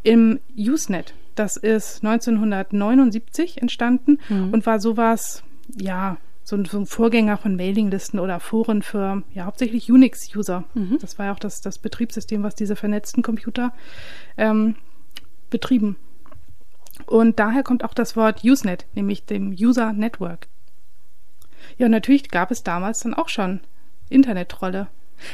[0.03, 1.15] im Usenet.
[1.35, 4.19] Das ist 1979 entstanden
[4.53, 5.43] und war sowas,
[5.79, 10.65] ja, so ein, so ein Vorgänger von Mailinglisten oder Foren für ja hauptsächlich Unix-User.
[11.01, 13.73] Das war ja auch das, das Betriebssystem, was diese vernetzten Computer
[14.37, 14.77] ähm,
[15.51, 15.97] betrieben.
[17.07, 20.49] Und daher kommt auch das Wort Usenet, nämlich dem User Network.
[21.79, 23.61] Ja, natürlich gab es damals dann auch schon
[24.09, 24.89] Internet-Trolle.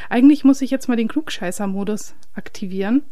[0.09, 3.03] Eigentlich muss ich jetzt mal den Klugscheißer-Modus aktivieren.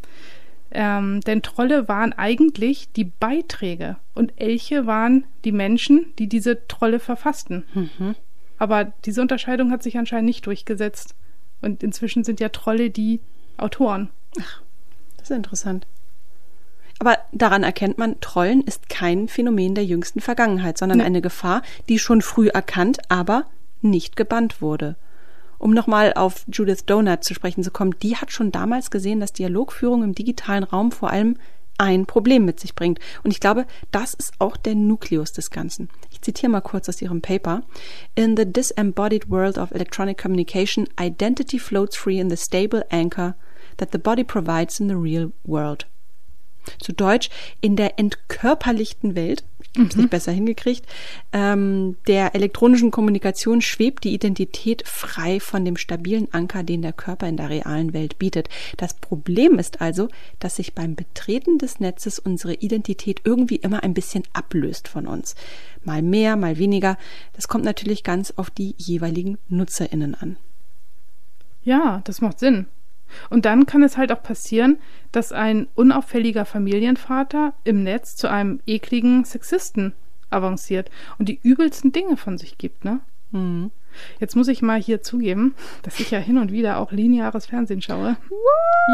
[0.73, 7.01] Ähm, denn Trolle waren eigentlich die Beiträge und Elche waren die Menschen, die diese Trolle
[7.01, 7.65] verfassten.
[8.59, 11.17] Aber diese Unterscheidung hat sich anscheinend nicht durchgesetzt.
[11.61, 13.21] Und inzwischen sind ja Trolle die
[13.57, 14.11] Autoren.
[15.17, 15.87] Das ist interessant.
[17.01, 21.05] Aber daran erkennt man, Trollen ist kein Phänomen der jüngsten Vergangenheit, sondern Nee.
[21.05, 23.47] eine Gefahr, die schon früh erkannt, aber
[23.81, 24.97] nicht gebannt wurde.
[25.59, 29.33] Um nochmal auf Judith Donut zu sprechen zu kommen, die hat schon damals gesehen, dass
[29.33, 31.37] Dialogführung im digitalen Raum vor allem
[31.79, 32.99] ein Problem mit sich bringt.
[33.25, 35.89] Und ich glaube, das ist auch der Nukleus des Ganzen.
[36.11, 37.63] Ich zitiere mal kurz aus ihrem Paper.
[38.15, 43.35] In the disembodied world of electronic communication, identity floats free in the stable anchor
[43.79, 45.87] that the body provides in the real world.
[46.81, 50.85] Zu Deutsch, in der entkörperlichten Welt, ich habe es nicht besser hingekriegt,
[51.33, 57.29] ähm, der elektronischen Kommunikation schwebt die Identität frei von dem stabilen Anker, den der Körper
[57.29, 58.49] in der realen Welt bietet.
[58.79, 60.09] Das Problem ist also,
[60.41, 65.37] dass sich beim Betreten des Netzes unsere Identität irgendwie immer ein bisschen ablöst von uns.
[65.85, 66.99] Mal mehr, mal weniger.
[67.35, 70.37] Das kommt natürlich ganz auf die jeweiligen NutzerInnen an.
[71.63, 72.67] Ja, das macht Sinn.
[73.29, 74.79] Und dann kann es halt auch passieren,
[75.13, 79.93] dass ein unauffälliger Familienvater im Netz zu einem ekligen Sexisten
[80.31, 83.01] avanciert und die übelsten Dinge von sich gibt, ne?
[83.33, 83.71] Mhm.
[84.21, 87.83] Jetzt muss ich mal hier zugeben, dass ich ja hin und wieder auch lineares Fernsehen
[87.83, 88.17] schaue.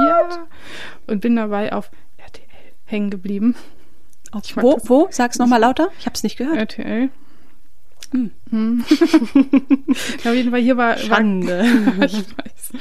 [0.07, 0.47] Ja.
[1.07, 2.47] Und bin dabei auf RTL
[2.87, 3.55] hängen geblieben.
[4.33, 4.89] Mag Wo, das.
[4.89, 5.09] wo?
[5.11, 5.89] Sag's nochmal lauter.
[5.99, 6.57] Ich habe es nicht gehört.
[6.57, 7.11] RTL.
[8.13, 8.31] Hm.
[8.51, 8.85] Hm.
[10.25, 11.65] auf jeden Fall hier war, war Schande.
[12.05, 12.73] ich weiß.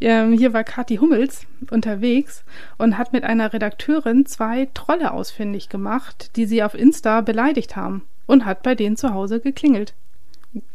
[0.00, 2.44] Ähm, hier war Kathi Hummels unterwegs
[2.78, 8.02] und hat mit einer Redakteurin zwei Trolle ausfindig gemacht, die sie auf Insta beleidigt haben
[8.26, 9.94] und hat bei denen zu Hause geklingelt.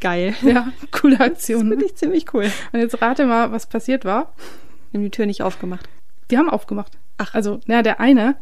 [0.01, 0.35] Geil.
[0.41, 1.69] Ja, coole Aktion.
[1.69, 2.51] Das finde ich ziemlich cool.
[2.71, 4.33] Und jetzt rate mal, was passiert war.
[4.91, 5.87] Wir haben die Tür nicht aufgemacht.
[6.31, 6.97] Die haben aufgemacht.
[7.17, 7.33] Ach.
[7.33, 8.35] Also, na, der eine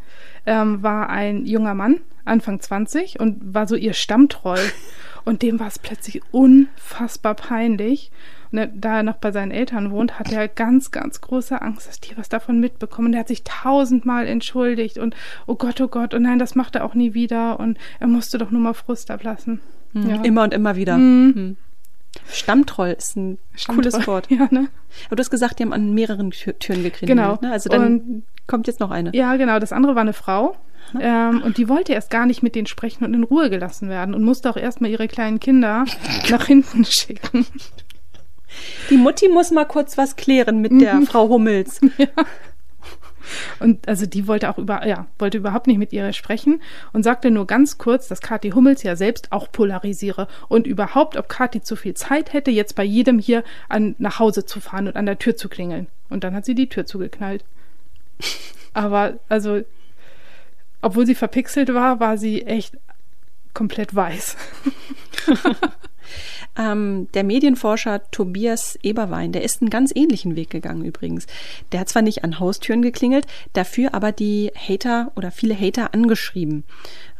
[0.46, 4.60] ähm, war ein junger Mann, Anfang 20, und war so ihr Stammtroll.
[5.24, 8.10] Und dem war es plötzlich unfassbar peinlich.
[8.52, 11.88] Und er, da er noch bei seinen Eltern wohnt, hat er ganz, ganz große Angst,
[11.88, 13.12] dass die was davon mitbekommen.
[13.12, 15.14] Der hat sich tausendmal entschuldigt und
[15.46, 17.60] oh Gott, oh Gott, und nein, das macht er auch nie wieder.
[17.60, 19.60] Und er musste doch nur mal Frust ablassen.
[19.92, 20.08] Mhm.
[20.10, 20.22] Ja.
[20.22, 20.96] Immer und immer wieder.
[20.98, 21.32] Mhm.
[21.34, 21.56] Mhm.
[22.32, 23.90] Stammtroll ist ein Stammtroll.
[23.92, 24.30] cooles Wort.
[24.30, 24.68] Ja, ne?
[25.06, 27.06] Aber du hast gesagt, die haben an mehreren Tür Türen gekriegt.
[27.08, 27.38] Genau.
[27.40, 27.52] Ne?
[27.52, 29.10] Also dann Und- kommt jetzt noch eine.
[29.14, 29.58] Ja, genau.
[29.58, 30.56] Das andere war eine Frau.
[30.98, 34.14] Ähm, und die wollte erst gar nicht mit denen sprechen und in Ruhe gelassen werden
[34.14, 35.84] und musste auch erstmal ihre kleinen Kinder
[36.30, 37.44] nach hinten schicken.
[38.90, 41.80] Die Mutti muss mal kurz was klären mit der Frau Hummels.
[43.60, 47.30] Und also die wollte auch über, ja, wollte überhaupt nicht mit ihr sprechen und sagte
[47.30, 51.76] nur ganz kurz, dass Kathi Hummels ja selbst auch polarisiere und überhaupt, ob Kathi zu
[51.76, 55.18] viel Zeit hätte, jetzt bei jedem hier an, nach Hause zu fahren und an der
[55.18, 55.88] Tür zu klingeln.
[56.08, 57.44] Und dann hat sie die Tür zugeknallt.
[58.74, 59.62] Aber also,
[60.80, 62.76] obwohl sie verpixelt war, war sie echt
[63.54, 64.36] komplett weiß.
[66.58, 71.26] Ähm, der Medienforscher Tobias Eberwein, der ist einen ganz ähnlichen Weg gegangen übrigens.
[71.70, 76.64] Der hat zwar nicht an Haustüren geklingelt, dafür aber die Hater oder viele Hater angeschrieben.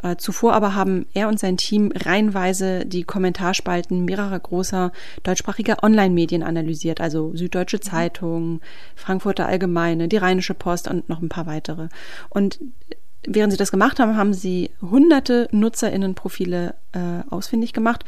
[0.03, 6.42] Äh, zuvor aber haben er und sein Team reihenweise die Kommentarspalten mehrerer großer deutschsprachiger Online-Medien
[6.42, 8.61] analysiert, also Süddeutsche Zeitung,
[8.96, 11.88] Frankfurter Allgemeine, die Rheinische Post und noch ein paar weitere.
[12.29, 12.59] Und
[13.27, 18.05] während sie das gemacht haben, haben sie hunderte NutzerInnen-Profile äh, ausfindig gemacht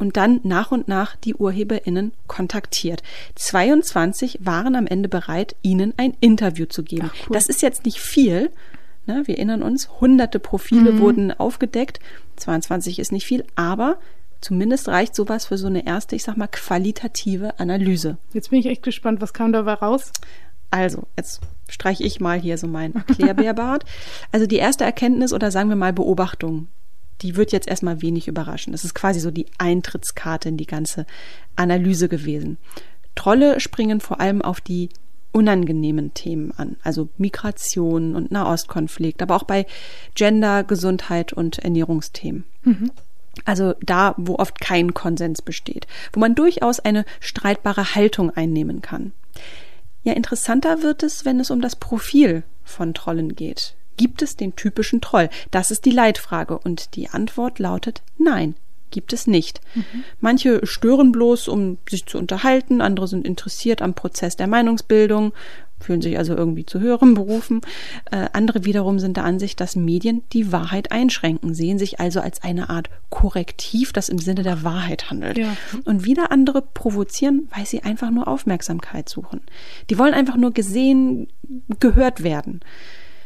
[0.00, 3.02] und dann nach und nach die UrheberInnen kontaktiert.
[3.36, 7.10] 22 waren am Ende bereit, ihnen ein Interview zu geben.
[7.10, 7.34] Ach, cool.
[7.34, 8.50] Das ist jetzt nicht viel.
[9.06, 9.22] Ne?
[9.26, 12.00] Wir erinnern uns, hunderte Profile wurden aufgedeckt.
[12.36, 13.98] 22 ist nicht viel, aber
[14.40, 18.16] zumindest reicht sowas für so eine erste, ich sag mal, qualitative Analyse.
[18.32, 20.12] Jetzt bin ich echt gespannt, was kam dabei raus?
[20.70, 23.84] Also, jetzt streiche ich mal hier so mein Erklärbärbart.
[24.32, 26.68] Also die erste Erkenntnis oder sagen wir mal Beobachtung,
[27.22, 28.72] die wird jetzt erstmal wenig überraschen.
[28.72, 31.06] Das ist quasi so die Eintrittskarte in die ganze
[31.56, 32.58] Analyse gewesen.
[33.14, 34.88] Trolle springen vor allem auf die
[35.32, 39.66] unangenehmen Themen an, also Migration und Nahostkonflikt, aber auch bei
[40.14, 42.44] Gender, Gesundheit und Ernährungsthemen.
[43.44, 49.12] Also da, wo oft kein Konsens besteht, wo man durchaus eine streitbare Haltung einnehmen kann.
[50.02, 53.76] Ja, interessanter wird es, wenn es um das Profil von Trollen geht.
[54.00, 55.28] Gibt es den typischen Troll?
[55.50, 58.54] Das ist die Leitfrage und die Antwort lautet nein,
[58.90, 59.60] gibt es nicht.
[60.20, 65.34] Manche stören bloß, um sich zu unterhalten, andere sind interessiert am Prozess der Meinungsbildung,
[65.78, 67.60] fühlen sich also irgendwie zu höherem berufen.
[68.10, 72.42] Äh, andere wiederum sind der Ansicht, dass Medien die Wahrheit einschränken, sehen sich also als
[72.42, 75.36] eine Art Korrektiv, das im Sinne der Wahrheit handelt.
[75.36, 75.54] Ja.
[75.84, 79.42] Und wieder andere provozieren, weil sie einfach nur Aufmerksamkeit suchen.
[79.90, 81.28] Die wollen einfach nur gesehen,
[81.80, 82.60] gehört werden.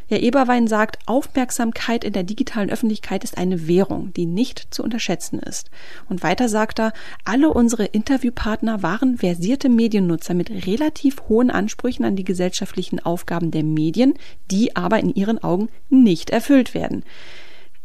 [0.07, 5.39] Herr Eberwein sagt, Aufmerksamkeit in der digitalen Öffentlichkeit ist eine Währung, die nicht zu unterschätzen
[5.39, 5.71] ist.
[6.09, 6.93] Und weiter sagt er,
[7.25, 13.65] alle unsere Interviewpartner waren versierte Mediennutzer mit relativ hohen Ansprüchen an die gesellschaftlichen Aufgaben der
[13.65, 14.15] Medien,
[14.51, 17.05] die aber in ihren Augen nicht erfüllt werden.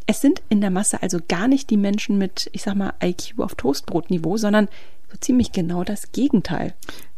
[0.05, 3.39] Es sind in der Masse also gar nicht die Menschen mit, ich sag mal, IQ
[3.39, 4.67] auf Toastbrotniveau, sondern
[5.10, 6.73] so ziemlich genau das Gegenteil.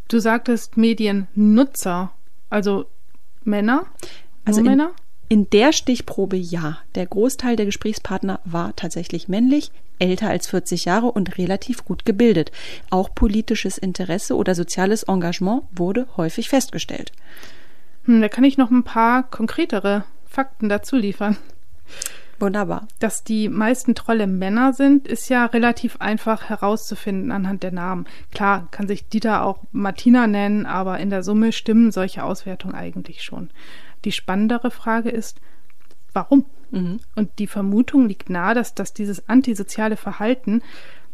[0.10, 2.12] Du sagtest Mediennutzer,
[2.50, 2.86] also
[3.44, 3.86] Männer?
[4.46, 4.92] Also Nur in, Männer?
[5.30, 6.80] in der Stichprobe ja.
[6.96, 12.52] Der Großteil der Gesprächspartner war tatsächlich männlich, älter als 40 Jahre und relativ gut gebildet.
[12.90, 17.12] Auch politisches Interesse oder soziales Engagement wurde häufig festgestellt.
[18.06, 21.38] Hm, da kann ich noch ein paar konkretere Fakten dazu liefern.
[22.40, 22.88] Wunderbar.
[22.98, 28.08] Dass die meisten Trolle Männer sind, ist ja relativ einfach herauszufinden anhand der Namen.
[28.32, 33.22] Klar, kann sich Dieter auch Martina nennen, aber in der Summe stimmen solche Auswertungen eigentlich
[33.22, 33.52] schon.
[34.06, 35.40] Die spannendere Frage ist,
[36.14, 36.46] warum?
[37.16, 40.62] Und die Vermutung liegt nahe, dass, dass dieses antisoziale Verhalten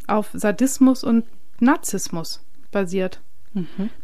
[0.06, 1.26] auf Sadismus und
[1.60, 3.22] Narzissmus basiert.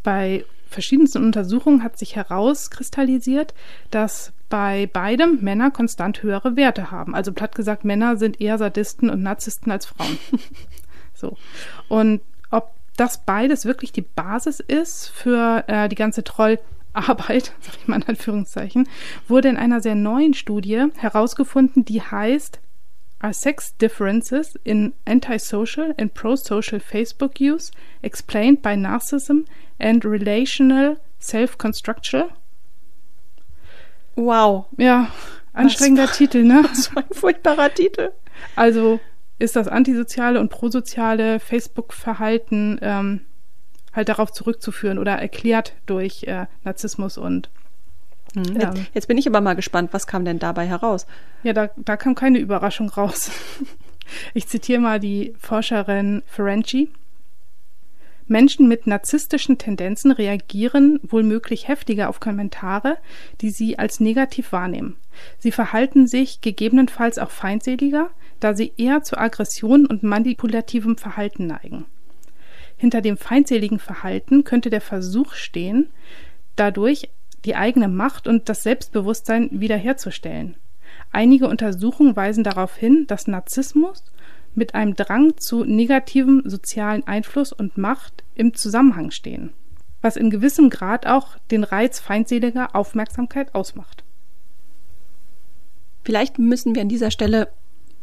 [0.02, 3.54] Bei verschiedensten Untersuchungen hat sich herauskristallisiert,
[3.92, 7.16] dass bei beidem Männer konstant höhere Werte haben.
[7.16, 10.18] Also platt gesagt, Männer sind eher Sadisten und Narzissten als Frauen.
[11.14, 11.38] so.
[11.88, 16.24] Und ob das beides wirklich die Basis ist für äh, die ganze
[16.94, 18.88] Trollarbeit, sag ich mal in Anführungszeichen,
[19.28, 22.60] wurde in einer sehr neuen Studie herausgefunden, die heißt
[23.20, 29.46] Are sex differences in antisocial and prosocial Facebook use explained by narcissism
[29.80, 32.30] and relational Self-Constructual.
[34.16, 34.66] Wow.
[34.78, 35.08] Ja,
[35.54, 36.66] anstrengender Was- Titel, ne?
[36.74, 38.12] So ein furchtbarer Titel.
[38.58, 39.00] Also
[39.40, 43.22] ist das antisoziale und prosoziale Facebook-Verhalten ähm,
[43.94, 47.50] halt darauf zurückzuführen oder erklärt durch äh, Narzissmus und
[48.36, 48.74] Ja.
[48.74, 51.06] Jetzt, jetzt bin ich aber mal gespannt, was kam denn dabei heraus?
[51.44, 53.32] ja, da, da kam keine Überraschung raus.
[54.34, 56.90] Ich zitiere mal die Forscherin Ferenczi.
[58.28, 62.98] Menschen mit narzisstischen Tendenzen reagieren wohlmöglich heftiger auf Kommentare,
[63.42, 64.96] die sie als negativ wahrnehmen.
[65.40, 71.86] Sie verhalten sich gegebenenfalls auch feindseliger, da sie eher zu Aggression und manipulativem Verhalten neigen.
[72.84, 75.88] Hinter dem feindseligen Verhalten könnte der Versuch stehen,
[76.58, 77.08] dadurch
[77.46, 80.58] die eigene Macht und das Selbstbewusstsein wiederherzustellen.
[81.10, 84.04] Einige Untersuchungen weisen darauf hin, dass Narzissmus
[84.54, 89.54] mit einem Drang zu negativem sozialen Einfluss und Macht im Zusammenhang stehen,
[90.02, 94.04] was in gewissem Grad auch den Reiz feindseliger Aufmerksamkeit ausmacht.
[96.04, 97.48] Vielleicht müssen wir an dieser Stelle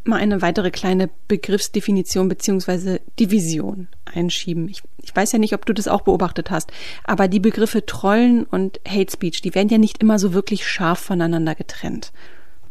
[0.05, 4.69] mal eine weitere kleine Begriffsdefinition beziehungsweise Division einschieben.
[4.69, 6.73] Ich, ich weiß ja nicht, ob du das auch beobachtet hast,
[7.05, 10.99] aber die Begriffe Trollen und Hate Speech, die werden ja nicht immer so wirklich scharf
[11.01, 12.13] voneinander getrennt.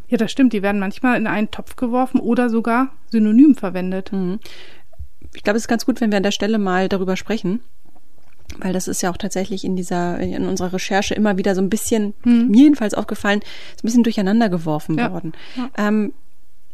[0.07, 4.11] Ja, das stimmt, die werden manchmal in einen Topf geworfen oder sogar synonym verwendet.
[5.35, 7.59] Ich glaube, es ist ganz gut, wenn wir an der Stelle mal darüber sprechen,
[8.57, 11.69] weil das ist ja auch tatsächlich in dieser, in unserer Recherche immer wieder so ein
[11.69, 13.41] bisschen, mir jedenfalls aufgefallen,
[13.75, 15.11] ist ein bisschen durcheinander geworfen Ja.
[15.13, 15.33] worden.
[15.55, 15.69] Ja.
[15.77, 16.13] Ähm,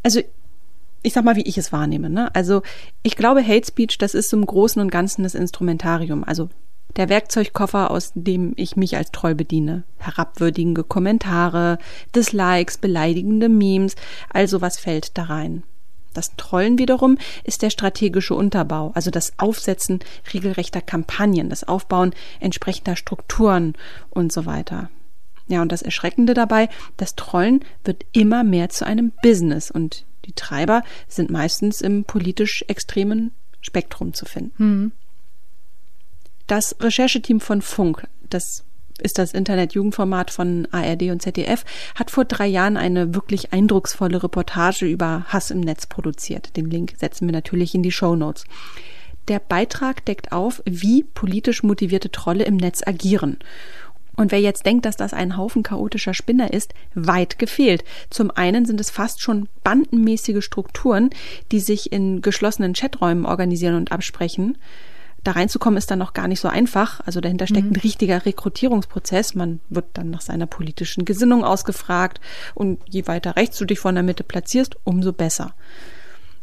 [0.01, 0.21] also
[1.05, 2.09] ich sag mal, wie ich es wahrnehme.
[2.09, 2.33] Ne?
[2.33, 2.61] Also
[3.03, 6.23] ich glaube, Hate Speech, das ist im Großen und Ganzen das Instrumentarium.
[6.23, 6.49] Also
[6.95, 9.83] der Werkzeugkoffer, aus dem ich mich als Troll bediene.
[9.97, 11.77] Herabwürdigende Kommentare,
[12.15, 13.95] Dislikes, beleidigende Memes,
[14.31, 15.63] also was fällt da rein.
[16.13, 19.99] Das Trollen wiederum ist der strategische Unterbau, also das Aufsetzen
[20.33, 23.73] regelrechter Kampagnen, das Aufbauen entsprechender Strukturen
[24.09, 24.89] und so weiter.
[25.47, 30.33] Ja, und das Erschreckende dabei, das Trollen wird immer mehr zu einem Business und die
[30.33, 34.91] Treiber sind meistens im politisch extremen Spektrum zu finden.
[36.47, 38.63] Das Rechercheteam von Funk, das
[39.01, 44.85] ist das Internet-Jugendformat von ARD und ZDF, hat vor drei Jahren eine wirklich eindrucksvolle Reportage
[44.85, 46.55] über Hass im Netz produziert.
[46.55, 48.45] Den Link setzen wir natürlich in die Show Notes.
[49.27, 53.39] Der Beitrag deckt auf, wie politisch motivierte Trolle im Netz agieren.
[54.15, 57.84] Und wer jetzt denkt, dass das ein Haufen chaotischer Spinner ist, weit gefehlt.
[58.10, 61.10] Zum einen sind es fast schon bandenmäßige Strukturen,
[61.51, 64.58] die sich in geschlossenen Chaträumen organisieren und absprechen.
[65.25, 67.01] Da reinzukommen ist dann noch gar nicht so einfach.
[67.06, 69.34] Also dahinter steckt ein richtiger Rekrutierungsprozess.
[69.34, 72.21] Man wird dann nach seiner politischen Gesinnung ausgefragt.
[72.54, 75.56] Und je weiter rechts du dich von der Mitte platzierst, umso besser.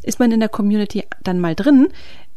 [0.02, 1.90] Ist man in der Community dann mal drin,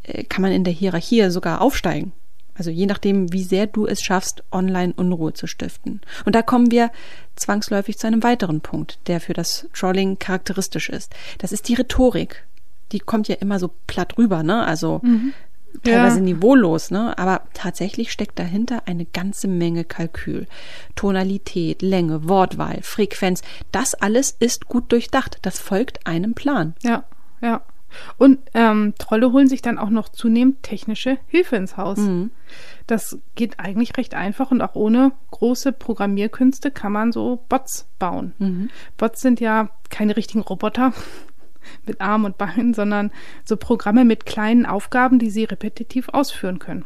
[0.04, 2.12] äh, kann man in der Hierarchie sogar aufsteigen.
[2.58, 6.02] Also je nachdem, wie sehr du es schaffst, online Unruhe zu stiften.
[6.26, 6.90] Und da kommen wir
[7.36, 11.14] zwangsläufig zu einem weiteren Punkt, der für das Trolling charakteristisch ist.
[11.38, 12.46] Das ist die Rhetorik.
[12.92, 14.66] Die kommt ja immer so platt rüber, ne?
[14.66, 15.02] Also
[15.84, 16.22] teilweise Ja.
[16.24, 17.18] niveaulos, ne?
[17.18, 20.48] Aber tatsächlich steckt dahinter eine ganze Menge Kalkül.
[20.96, 23.42] Tonalität, Länge, Wortwahl, Frequenz,
[23.74, 25.40] das alles ist gut durchdacht.
[25.42, 26.76] Das folgt einem Plan.
[26.84, 27.04] Ja,
[27.42, 27.62] ja.
[28.18, 32.00] Und ähm, Trolle holen sich dann auch noch zunehmend technische Hilfe ins Haus.
[32.88, 38.70] Das geht eigentlich recht einfach und auch ohne große Programmierkünste kann man so Bots bauen.
[38.98, 40.94] Bots sind ja keine richtigen Roboter
[41.86, 43.12] mit Arm und Beinen, sondern
[43.44, 46.86] so Programme mit kleinen Aufgaben, die sie repetitiv ausführen können.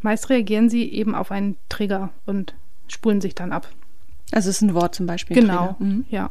[0.00, 2.54] Meist reagieren sie eben auf einen Trigger und
[2.88, 3.68] spulen sich dann ab.
[4.32, 5.36] Also es ist ein Wort zum Beispiel.
[5.36, 5.76] Genau.
[5.78, 6.04] Mhm.
[6.10, 6.30] ja.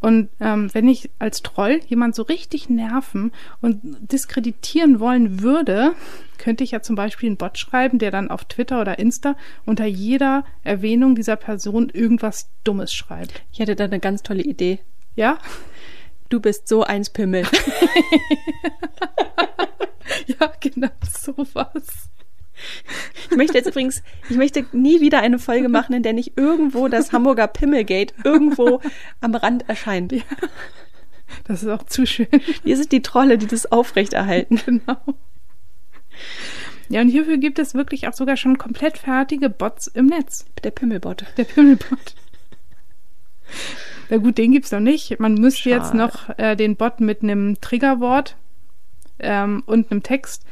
[0.00, 5.94] Und ähm, wenn ich als Troll jemand so richtig nerven und diskreditieren wollen würde,
[6.38, 9.36] könnte ich ja zum Beispiel einen Bot schreiben, der dann auf Twitter oder Insta
[9.66, 13.42] unter jeder Erwähnung dieser Person irgendwas Dummes schreibt.
[13.52, 14.78] Ich hätte da eine ganz tolle Idee.
[15.16, 15.38] Ja?
[16.28, 17.46] Du bist so eins Pimmel.
[20.26, 22.10] Ja, genau sowas.
[23.30, 26.88] Ich möchte jetzt übrigens, ich möchte nie wieder eine Folge machen, in der nicht irgendwo
[26.88, 28.80] das Hamburger Pimmelgate irgendwo
[29.20, 30.12] am Rand erscheint.
[31.44, 32.26] Das ist auch zu schön.
[32.64, 34.60] Hier sind die Trolle, die das aufrechterhalten.
[34.64, 34.96] Genau.
[36.88, 40.46] Ja, und hierfür gibt es wirklich auch sogar schon komplett fertige Bots im Netz.
[40.64, 41.26] Der Pimmelbot.
[41.36, 42.14] Der Pimmelbot.
[44.08, 45.20] Na gut, den gibt's noch nicht.
[45.20, 45.98] Man müsste jetzt Schade.
[45.98, 48.36] noch äh, den Bot mit einem Triggerwort
[49.18, 50.44] ähm, und einem Text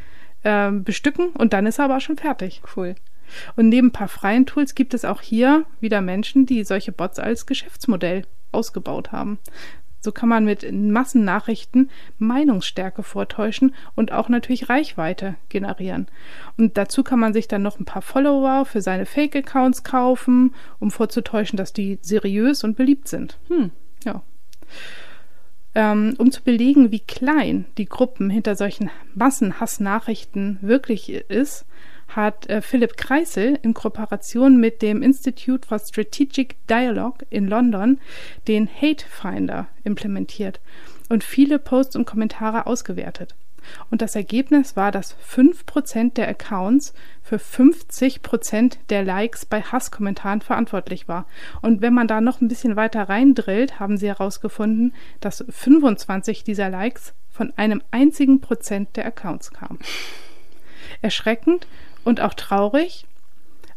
[0.47, 2.63] ähm, bestücken und dann ist er aber schon fertig.
[2.77, 2.95] Cool.
[3.57, 7.19] Und neben ein paar freien Tools gibt es auch hier wieder Menschen, die solche Bots
[7.19, 8.23] als Geschäftsmodell
[8.53, 9.41] ausgebaut haben.
[10.01, 16.07] So kann man mit Massennachrichten Meinungsstärke vortäuschen und auch natürlich Reichweite generieren.
[16.57, 20.93] Und dazu kann man sich dann noch ein paar Follower für seine Fake-Accounts kaufen, um
[20.93, 23.37] vorzutäuschen, dass die seriös und beliebt sind.
[23.49, 23.73] Hm.
[24.05, 24.23] Ja.
[25.77, 31.67] Ähm, um zu belegen, wie klein die Gruppen hinter solchen Massenhassnachrichten wirklich ist,
[32.09, 38.01] hat äh, Philipp Kreisel in Kooperation mit dem Institute for Strategic Dialogue in London
[38.49, 40.61] den Hate Finder implementiert
[41.11, 43.35] und viele Posts und Kommentare ausgewertet.
[43.91, 51.09] Und das Ergebnis war, dass 5% der Accounts für 50% der Likes bei Hasskommentaren verantwortlich
[51.09, 51.27] war.
[51.63, 56.69] Und wenn man da noch ein bisschen weiter reindrillt, haben sie herausgefunden, dass 25 dieser
[56.69, 59.79] Likes von einem einzigen Prozent der Accounts kamen.
[61.03, 61.67] Erschreckend
[62.05, 63.07] und auch traurig,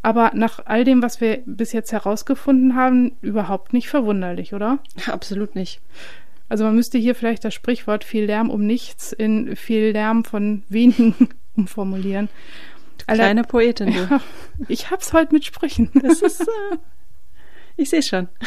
[0.02, 4.80] aber nach all dem, was wir bis jetzt herausgefunden haben, überhaupt nicht verwunderlich, oder?
[5.08, 5.82] Absolut nicht.
[6.50, 10.64] Also man müsste hier vielleicht das Sprichwort viel Lärm um nichts in viel Lärm von
[10.68, 12.30] wenigen umformulieren.
[13.08, 14.00] Kleine Poetin, du.
[14.00, 14.22] Ja,
[14.68, 15.90] ich hab's heute mit Sprüchen.
[15.94, 16.78] Das ist, äh,
[17.78, 18.28] ich sehe schon.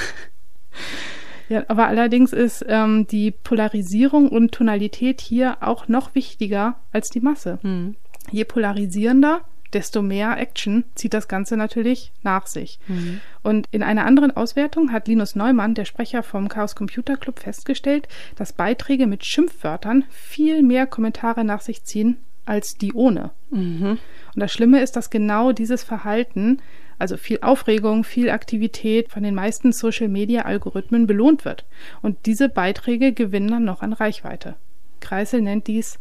[1.49, 7.21] Ja, aber allerdings ist ähm, die Polarisierung und Tonalität hier auch noch wichtiger als die
[7.21, 7.59] Masse.
[7.61, 7.97] Mhm.
[8.31, 9.43] Je polarisierender,
[9.73, 12.79] desto mehr Action zieht das Ganze natürlich nach sich.
[12.89, 13.21] Mhm.
[13.43, 18.09] Und in einer anderen Auswertung hat Linus Neumann, der Sprecher vom Chaos Computer Club, festgestellt,
[18.37, 23.31] dass Beiträge mit Schimpfwörtern viel mehr Kommentare nach sich ziehen als die ohne.
[23.51, 23.99] Mhm.
[24.35, 26.61] Und das Schlimme ist, dass genau dieses Verhalten,
[26.99, 31.65] also viel Aufregung, viel Aktivität von den meisten Social-Media-Algorithmen belohnt wird.
[32.01, 34.57] Und diese Beiträge gewinnen dann noch an Reichweite.
[35.01, 35.99] Kreisel nennt dies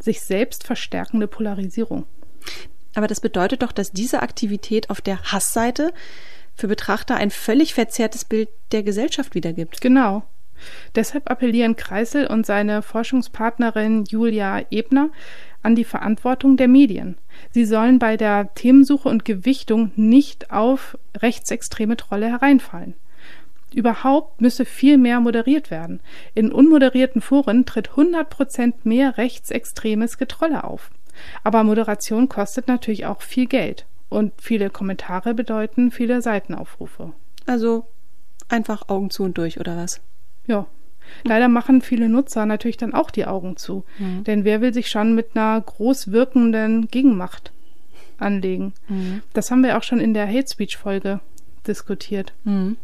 [0.00, 2.04] sich selbst verstärkende Polarisierung.
[2.94, 5.92] Aber das bedeutet doch, dass diese Aktivität auf der Hassseite
[6.54, 9.80] für Betrachter ein völlig verzerrtes Bild der Gesellschaft wiedergibt.
[9.80, 10.22] Genau.
[10.94, 15.10] Deshalb appellieren Kreisel und seine Forschungspartnerin Julia Ebner
[15.62, 17.16] an die Verantwortung der Medien.
[17.50, 22.94] Sie sollen bei der Themensuche und Gewichtung nicht auf rechtsextreme Trolle hereinfallen.
[23.74, 26.00] Überhaupt müsse viel mehr moderiert werden.
[26.34, 30.90] In unmoderierten Foren tritt 100 Prozent mehr rechtsextremes Getrolle auf.
[31.42, 33.86] Aber Moderation kostet natürlich auch viel Geld.
[34.08, 37.12] Und viele Kommentare bedeuten viele Seitenaufrufe.
[37.46, 37.86] Also
[38.48, 40.00] einfach Augen zu und durch, oder was?
[40.46, 40.66] Ja.
[41.22, 43.84] Leider machen viele Nutzer natürlich dann auch die Augen zu.
[43.98, 44.24] Mhm.
[44.24, 47.52] Denn wer will sich schon mit einer groß wirkenden Gegenmacht
[48.18, 48.72] anlegen?
[48.88, 49.22] Mhm.
[49.32, 51.20] Das haben wir auch schon in der Hate Speech Folge
[51.66, 52.32] diskutiert.
[52.44, 52.76] Mhm.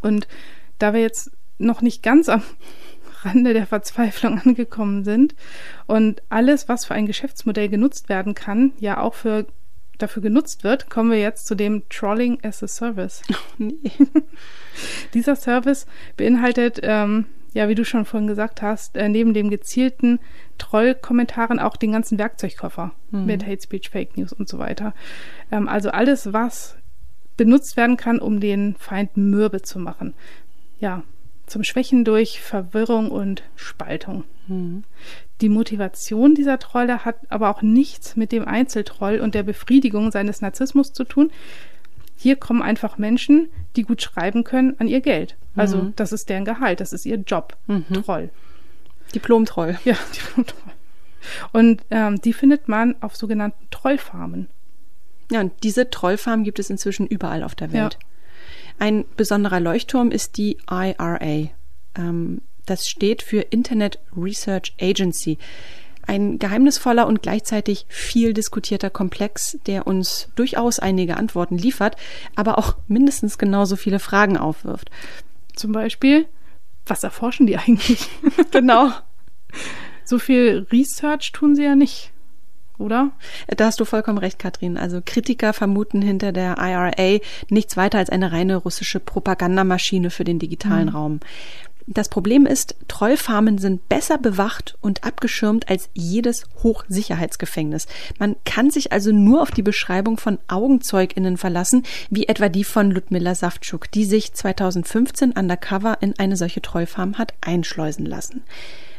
[0.00, 0.28] Und
[0.78, 2.42] da wir jetzt noch nicht ganz am
[3.24, 5.34] Rande der Verzweiflung angekommen sind
[5.86, 9.46] und alles, was für ein Geschäftsmodell genutzt werden kann, ja auch für
[9.98, 13.22] dafür genutzt wird, kommen wir jetzt zu dem Trolling as a Service.
[13.30, 13.90] Oh, nee.
[15.14, 20.18] Dieser Service beinhaltet, ähm, ja, wie du schon vorhin gesagt hast, äh, neben dem gezielten
[20.58, 23.26] Troll-Kommentaren auch den ganzen Werkzeugkoffer mhm.
[23.26, 24.92] mit Hate Speech, Fake News und so weiter.
[25.52, 26.76] Ähm, also alles, was
[27.36, 30.14] benutzt werden kann, um den Feind mürbe zu machen.
[30.80, 31.04] Ja,
[31.54, 34.24] zum Schwächen durch Verwirrung und Spaltung.
[34.48, 34.82] Mhm.
[35.40, 40.40] Die Motivation dieser Trolle hat aber auch nichts mit dem Einzeltroll und der Befriedigung seines
[40.40, 41.30] Narzissmus zu tun.
[42.16, 45.36] Hier kommen einfach Menschen, die gut schreiben können, an ihr Geld.
[45.54, 45.92] Also mhm.
[45.94, 47.56] das ist deren Gehalt, das ist ihr Job.
[47.68, 48.02] Mhm.
[48.02, 48.30] Troll.
[49.14, 49.78] Diplom-Troll.
[49.84, 50.72] Ja, Diplom-Troll.
[51.52, 54.48] Und ähm, die findet man auf sogenannten Trollfarmen.
[55.30, 57.94] Ja, und diese Trollfarmen gibt es inzwischen überall auf der Welt.
[57.94, 58.08] Ja.
[58.78, 61.50] Ein besonderer Leuchtturm ist die IRA.
[61.96, 65.38] Ähm, das steht für Internet Research Agency.
[66.06, 71.96] Ein geheimnisvoller und gleichzeitig viel diskutierter Komplex, der uns durchaus einige Antworten liefert,
[72.34, 74.90] aber auch mindestens genauso viele Fragen aufwirft.
[75.54, 76.26] Zum Beispiel,
[76.84, 78.08] was erforschen die eigentlich?
[78.50, 78.90] genau.
[80.04, 82.12] So viel Research tun sie ja nicht
[82.78, 83.12] oder?
[83.46, 84.76] Da hast du vollkommen recht, Katrin.
[84.76, 87.18] Also Kritiker vermuten hinter der IRA
[87.48, 90.96] nichts weiter als eine reine russische Propagandamaschine für den digitalen mhm.
[90.96, 91.20] Raum.
[91.86, 97.86] Das Problem ist, Trollfarmen sind besser bewacht und abgeschirmt als jedes Hochsicherheitsgefängnis.
[98.18, 102.90] Man kann sich also nur auf die Beschreibung von AugenzeugInnen verlassen, wie etwa die von
[102.90, 108.42] Ludmilla Saftschuk, die sich 2015 undercover in eine solche Trollfarm hat einschleusen lassen.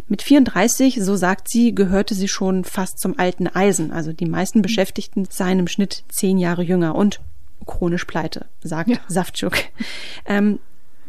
[0.08, 3.92] Mit 34, so sagt sie, gehörte sie schon fast zum alten Eisen.
[3.92, 7.20] Also die meisten Beschäftigten seien im Schnitt zehn Jahre jünger und
[7.66, 8.98] chronisch pleite, sagt ja.
[9.08, 9.54] Saftschuk.
[10.28, 10.58] Ähm,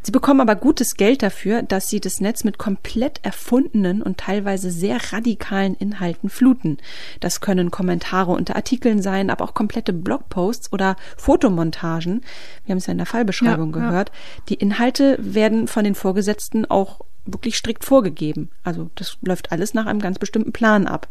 [0.06, 4.70] Sie bekommen aber gutes Geld dafür, dass sie das Netz mit komplett erfundenen und teilweise
[4.70, 6.78] sehr radikalen Inhalten fluten.
[7.18, 12.20] Das können Kommentare unter Artikeln sein, aber auch komplette Blogposts oder Fotomontagen.
[12.64, 14.10] Wir haben es ja in der Fallbeschreibung ja, gehört.
[14.10, 14.42] Ja.
[14.48, 18.50] Die Inhalte werden von den Vorgesetzten auch wirklich strikt vorgegeben.
[18.62, 21.08] Also das läuft alles nach einem ganz bestimmten Plan ab.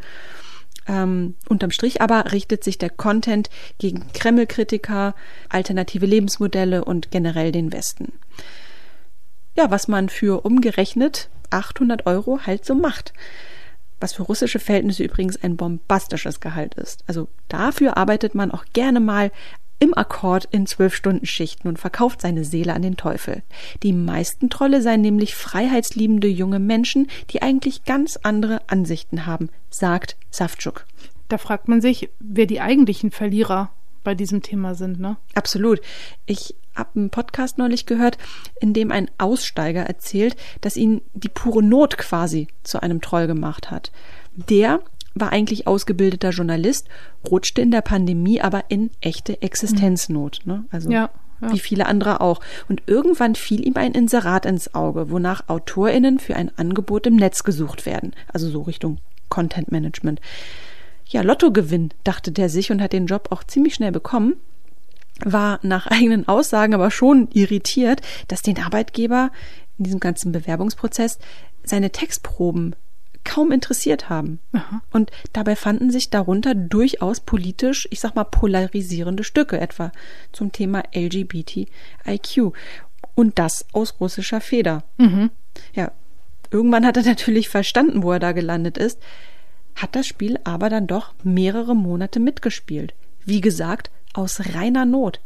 [0.87, 5.15] Ähm, unterm Strich aber richtet sich der Content gegen Kreml-Kritiker,
[5.49, 8.13] alternative Lebensmodelle und generell den Westen.
[9.55, 13.13] Ja, was man für umgerechnet 800 Euro halt so macht.
[13.99, 17.03] Was für russische Verhältnisse übrigens ein bombastisches Gehalt ist.
[17.07, 19.31] Also dafür arbeitet man auch gerne mal
[19.79, 23.43] im Akkord in zwölf Stunden Schichten und verkauft seine Seele an den Teufel.
[23.83, 30.17] Die meisten Trolle seien nämlich freiheitsliebende junge Menschen, die eigentlich ganz andere Ansichten haben, sagt
[30.31, 30.85] Savchuk.
[31.27, 33.71] Da fragt man sich, wer die eigentlichen Verlierer
[34.05, 35.17] bei diesem Thema sind, ne?
[35.33, 35.81] Absolut.
[36.25, 38.17] Ich habe einen Podcast neulich gehört,
[38.61, 43.71] in dem ein Aussteiger erzählt, dass ihn die pure Not quasi zu einem Troll gemacht
[43.71, 43.91] hat.
[44.35, 44.81] Der
[45.13, 46.87] war eigentlich ausgebildeter Journalist,
[47.29, 50.41] rutschte in der Pandemie aber in echte Existenznot.
[50.43, 50.65] Ne?
[50.71, 51.09] Also ja,
[51.41, 51.53] ja.
[51.53, 52.41] wie viele andere auch.
[52.67, 57.43] Und irgendwann fiel ihm ein Inserat ins Auge, wonach AutorInnen für ein Angebot im Netz
[57.43, 58.13] gesucht werden.
[58.27, 58.99] Also so Richtung
[59.29, 60.19] Content Management.
[61.05, 64.35] Ja, Lottogewinn, dachte der sich und hat den Job auch ziemlich schnell bekommen
[65.23, 69.31] war nach eigenen Aussagen aber schon irritiert, dass den Arbeitgeber
[69.77, 71.19] in diesem ganzen Bewerbungsprozess
[71.63, 72.75] seine Textproben
[73.23, 74.39] kaum interessiert haben.
[74.53, 74.81] Aha.
[74.91, 79.91] Und dabei fanden sich darunter durchaus politisch, ich sag mal, polarisierende Stücke, etwa
[80.31, 82.53] zum Thema LGBTIQ.
[83.15, 84.83] Und das aus russischer Feder.
[84.97, 85.31] Mhm.
[85.73, 85.91] Ja,
[86.51, 88.99] irgendwann hat er natürlich verstanden, wo er da gelandet ist,
[89.75, 92.93] hat das Spiel aber dann doch mehrere Monate mitgespielt.
[93.25, 95.19] Wie gesagt, aus reiner Not.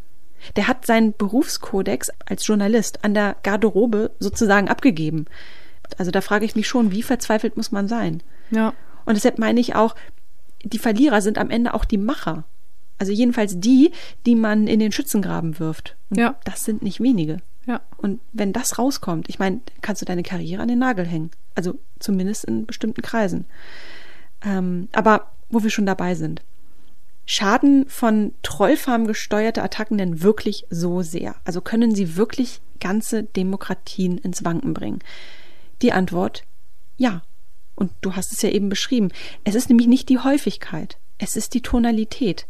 [0.55, 5.25] Der hat seinen Berufskodex als Journalist an der Garderobe sozusagen abgegeben.
[5.97, 8.23] Also da frage ich mich schon, wie verzweifelt muss man sein?
[8.51, 8.73] Ja.
[9.05, 9.95] Und deshalb meine ich auch,
[10.63, 12.45] die Verlierer sind am Ende auch die Macher.
[12.97, 13.91] Also jedenfalls die,
[14.25, 15.95] die man in den Schützengraben wirft.
[16.09, 16.35] Und ja.
[16.43, 17.41] das sind nicht wenige.
[17.65, 17.81] Ja.
[17.97, 21.31] Und wenn das rauskommt, ich meine, kannst du deine Karriere an den Nagel hängen.
[21.55, 23.45] Also zumindest in bestimmten Kreisen.
[24.43, 26.41] Ähm, aber wo wir schon dabei sind.
[27.25, 31.35] Schaden von Trollfarmen gesteuerte Attacken denn wirklich so sehr?
[31.45, 34.99] Also können sie wirklich ganze Demokratien ins Wanken bringen?
[35.81, 36.43] Die Antwort
[36.99, 37.23] ja.
[37.75, 39.09] Und du hast es ja eben beschrieben.
[39.45, 42.45] Es ist nämlich nicht die Häufigkeit, es ist die Tonalität.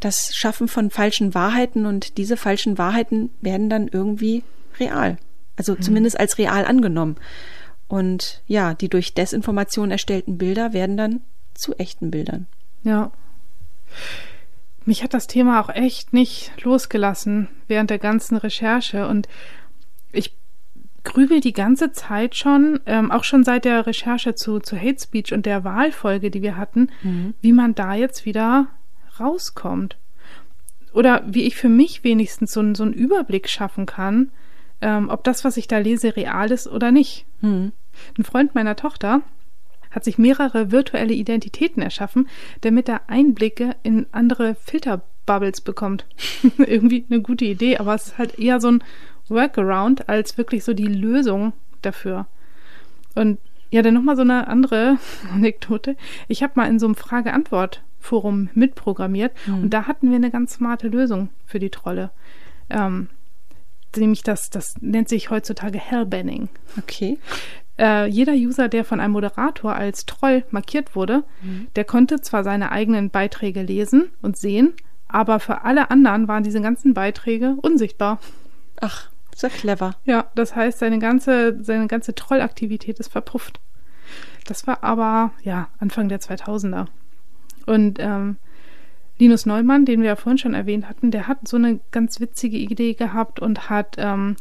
[0.00, 4.44] Das Schaffen von falschen Wahrheiten und diese falschen Wahrheiten werden dann irgendwie
[4.78, 5.16] real.
[5.56, 5.82] Also mhm.
[5.82, 7.16] zumindest als real angenommen.
[7.88, 11.20] Und ja, die durch Desinformation erstellten Bilder werden dann
[11.54, 12.46] zu echten Bildern.
[12.82, 13.12] Ja.
[14.84, 19.28] Mich hat das Thema auch echt nicht losgelassen während der ganzen Recherche und
[20.12, 20.36] ich
[21.04, 25.32] grübel die ganze Zeit schon, ähm, auch schon seit der Recherche zu, zu Hate Speech
[25.32, 27.34] und der Wahlfolge, die wir hatten, mhm.
[27.40, 28.68] wie man da jetzt wieder
[29.18, 29.96] rauskommt.
[30.92, 34.30] Oder wie ich für mich wenigstens so, so einen Überblick schaffen kann,
[34.80, 37.26] ähm, ob das, was ich da lese, real ist oder nicht.
[37.40, 37.72] Mhm.
[38.18, 39.22] Ein Freund meiner Tochter
[39.90, 42.28] hat sich mehrere virtuelle Identitäten erschaffen,
[42.60, 46.06] damit er Einblicke in andere Filterbubbles bekommt.
[46.58, 48.84] Irgendwie eine gute Idee, aber es ist halt eher so ein
[49.28, 52.26] Workaround als wirklich so die Lösung dafür.
[53.14, 53.38] Und
[53.70, 54.98] ja, dann nochmal so eine andere
[55.32, 55.96] Anekdote.
[56.28, 59.62] Ich habe mal in so einem Frage-Antwort-Forum mitprogrammiert mhm.
[59.62, 62.10] und da hatten wir eine ganz smarte Lösung für die Trolle.
[62.68, 63.08] Ähm,
[63.96, 66.48] nämlich das, das nennt sich heutzutage Hellbanning.
[66.78, 67.18] Okay.
[67.78, 71.68] Äh, jeder User, der von einem Moderator als Troll markiert wurde, mhm.
[71.76, 74.74] der konnte zwar seine eigenen Beiträge lesen und sehen,
[75.08, 78.18] aber für alle anderen waren diese ganzen Beiträge unsichtbar.
[78.80, 79.96] Ach, sehr clever.
[80.04, 83.60] Ja, das heißt, seine ganze, seine ganze Trollaktivität ist verpufft.
[84.46, 86.86] Das war aber, ja, Anfang der 2000er.
[87.66, 88.36] Und ähm,
[89.18, 92.58] Linus Neumann, den wir ja vorhin schon erwähnt hatten, der hat so eine ganz witzige
[92.58, 94.36] Idee gehabt und hat ähm,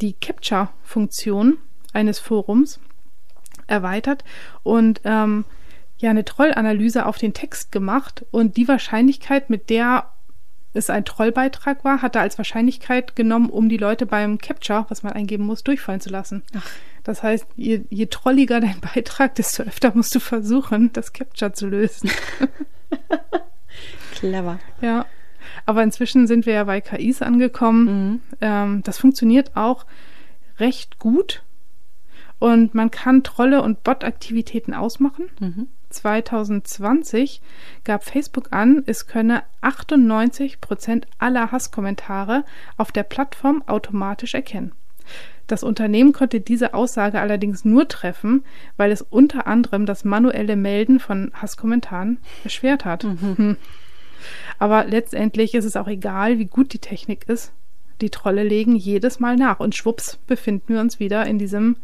[0.00, 1.58] die Capture-Funktion
[1.92, 2.80] eines Forums
[3.66, 4.24] erweitert
[4.62, 5.44] und ähm,
[5.98, 10.10] ja eine Trollanalyse auf den Text gemacht und die Wahrscheinlichkeit, mit der
[10.72, 15.02] es ein Trollbeitrag war, hat er als Wahrscheinlichkeit genommen, um die Leute beim Capture, was
[15.02, 16.42] man eingeben muss, durchfallen zu lassen.
[16.56, 16.64] Ach.
[17.02, 21.66] Das heißt, je, je trolliger dein Beitrag, desto öfter musst du versuchen, das Capture zu
[21.66, 22.10] lösen.
[24.20, 24.58] Clever.
[24.80, 25.06] Ja.
[25.66, 27.84] Aber inzwischen sind wir ja bei KIs angekommen.
[27.84, 28.20] Mhm.
[28.40, 29.86] Ähm, das funktioniert auch
[30.58, 31.42] recht gut.
[32.38, 35.30] Und man kann Trolle und Bot-Aktivitäten ausmachen.
[35.40, 35.68] Mhm.
[35.90, 37.42] 2020
[37.84, 42.44] gab Facebook an, es könne 98 Prozent aller Hasskommentare
[42.76, 44.72] auf der Plattform automatisch erkennen.
[45.48, 48.44] Das Unternehmen konnte diese Aussage allerdings nur treffen,
[48.76, 53.02] weil es unter anderem das manuelle Melden von Hasskommentaren erschwert hat.
[53.02, 53.56] Mhm.
[54.58, 57.52] Aber letztendlich ist es auch egal, wie gut die Technik ist.
[58.00, 61.76] Die Trolle legen jedes Mal nach und schwupps befinden wir uns wieder in diesem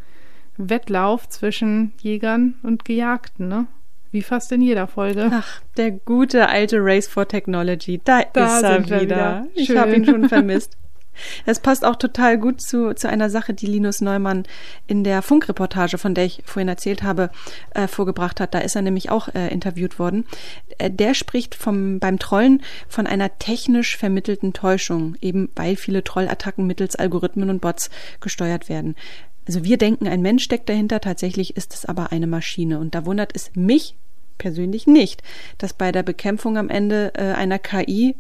[0.57, 3.67] Wettlauf zwischen Jägern und Gejagten, ne?
[4.13, 5.31] Wie fast in jeder Folge.
[5.33, 8.01] Ach, der gute alte Race for Technology.
[8.03, 9.01] Da, Da ist er wieder.
[9.03, 9.47] wieder.
[9.55, 10.77] Ich habe ihn schon vermisst.
[11.45, 14.45] Das passt auch total gut zu, zu einer Sache, die Linus Neumann
[14.87, 17.31] in der Funkreportage, von der ich vorhin erzählt habe,
[17.75, 18.55] äh, vorgebracht hat.
[18.55, 20.27] Da ist er nämlich auch äh, interviewt worden.
[20.79, 26.67] Äh, der spricht vom, beim Trollen von einer technisch vermittelten Täuschung, eben weil viele Trollattacken
[26.67, 27.91] mittels Algorithmen und Bots
[28.21, 28.97] gesteuert werden.
[29.47, 32.81] Also wir denken, ein Mensch steckt dahinter, tatsächlich ist es aber eine Maschine.
[32.81, 33.95] Und da wundert es mich
[34.39, 35.23] persönlich nicht,
[35.59, 38.17] dass bei der Bekämpfung am Ende äh, einer KI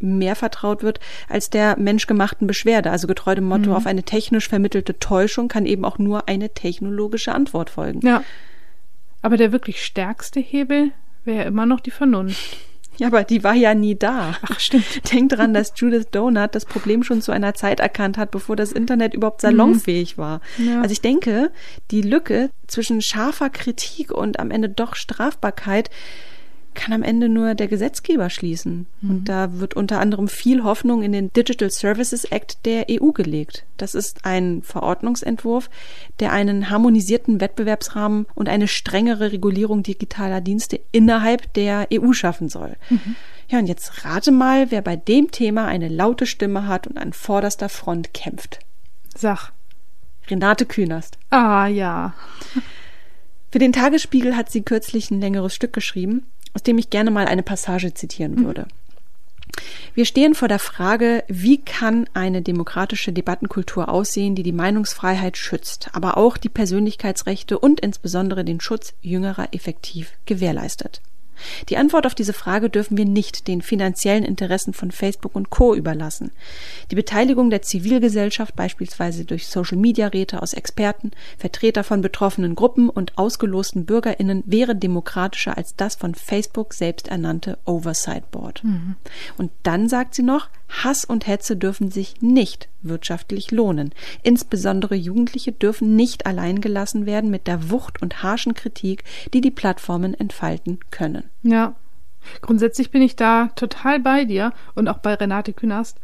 [0.00, 2.90] mehr vertraut wird als der menschgemachten Beschwerde.
[2.90, 7.34] Also getreu dem Motto, auf eine technisch vermittelte Täuschung kann eben auch nur eine technologische
[7.34, 8.06] Antwort folgen.
[8.06, 8.22] Ja.
[9.22, 10.92] Aber der wirklich stärkste Hebel
[11.24, 12.58] wäre immer noch die Vernunft.
[12.98, 14.36] Ja, aber die war ja nie da.
[14.42, 14.84] Ach, stimmt.
[15.12, 18.72] Denk dran, dass Judith Donut das Problem schon zu einer Zeit erkannt hat, bevor das
[18.72, 20.40] Internet überhaupt salonfähig war.
[20.58, 20.82] Ja.
[20.82, 21.52] Also ich denke,
[21.92, 25.90] die Lücke zwischen scharfer Kritik und am Ende doch Strafbarkeit
[26.78, 28.86] kann am Ende nur der Gesetzgeber schließen.
[29.02, 33.64] Und da wird unter anderem viel Hoffnung in den Digital Services Act der EU gelegt.
[33.76, 35.68] Das ist ein Verordnungsentwurf,
[36.20, 42.76] der einen harmonisierten Wettbewerbsrahmen und eine strengere Regulierung digitaler Dienste innerhalb der EU schaffen soll.
[43.48, 47.12] Ja, und jetzt rate mal, wer bei dem Thema eine laute Stimme hat und an
[47.12, 48.60] vorderster Front kämpft.
[49.16, 49.52] Sag.
[50.28, 51.18] Renate Künast.
[51.30, 52.14] Ah, ja.
[53.50, 57.26] Für den Tagesspiegel hat sie kürzlich ein längeres Stück geschrieben, aus dem ich gerne mal
[57.26, 58.66] eine Passage zitieren würde.
[59.94, 65.90] Wir stehen vor der Frage, wie kann eine demokratische Debattenkultur aussehen, die die Meinungsfreiheit schützt,
[65.92, 71.00] aber auch die Persönlichkeitsrechte und insbesondere den Schutz Jüngerer effektiv gewährleistet.
[71.68, 75.74] Die Antwort auf diese Frage dürfen wir nicht den finanziellen Interessen von Facebook und Co.
[75.74, 76.30] überlassen.
[76.90, 83.84] Die Beteiligung der Zivilgesellschaft, beispielsweise durch Social-Media-Räte aus Experten, Vertreter von betroffenen Gruppen und ausgelosten
[83.84, 88.62] BürgerInnen, wäre demokratischer als das von Facebook selbst ernannte Oversight Board.
[89.36, 93.94] Und dann sagt sie noch, Hass und Hetze dürfen sich nicht wirtschaftlich lohnen.
[94.22, 99.50] Insbesondere Jugendliche dürfen nicht allein gelassen werden mit der Wucht und harschen Kritik, die die
[99.50, 101.24] Plattformen entfalten können.
[101.42, 101.74] Ja.
[102.42, 105.98] Grundsätzlich bin ich da total bei dir und auch bei Renate Künast.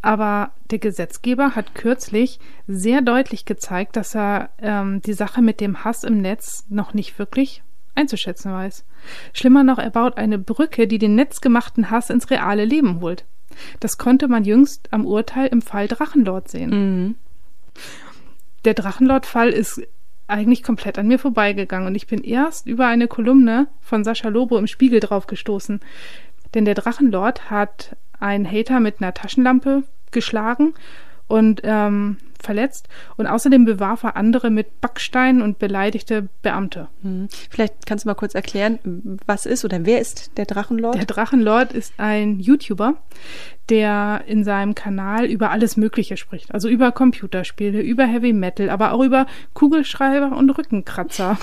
[0.00, 5.84] Aber der Gesetzgeber hat kürzlich sehr deutlich gezeigt, dass er ähm, die Sache mit dem
[5.84, 7.62] Hass im Netz noch nicht wirklich
[7.94, 8.84] einzuschätzen weiß.
[9.32, 13.24] Schlimmer noch, er baut eine Brücke, die den netzgemachten Hass ins reale Leben holt.
[13.80, 17.16] Das konnte man jüngst am Urteil im Fall Drachenlord sehen.
[18.64, 19.82] Der Drachenlord-Fall ist
[20.28, 24.56] eigentlich komplett an mir vorbeigegangen und ich bin erst über eine Kolumne von Sascha Lobo
[24.56, 25.80] im Spiegel drauf gestoßen.
[26.54, 30.74] Denn der Drachenlord hat einen Hater mit einer Taschenlampe geschlagen
[31.32, 36.88] und ähm, verletzt und außerdem bewarf er andere mit Backsteinen und beleidigte Beamte.
[37.00, 37.28] Hm.
[37.48, 40.96] Vielleicht kannst du mal kurz erklären, was ist oder wer ist der Drachenlord?
[40.96, 42.96] Der Drachenlord ist ein YouTuber,
[43.70, 46.52] der in seinem Kanal über alles Mögliche spricht.
[46.52, 51.38] Also über Computerspiele, über Heavy Metal, aber auch über Kugelschreiber und Rückenkratzer.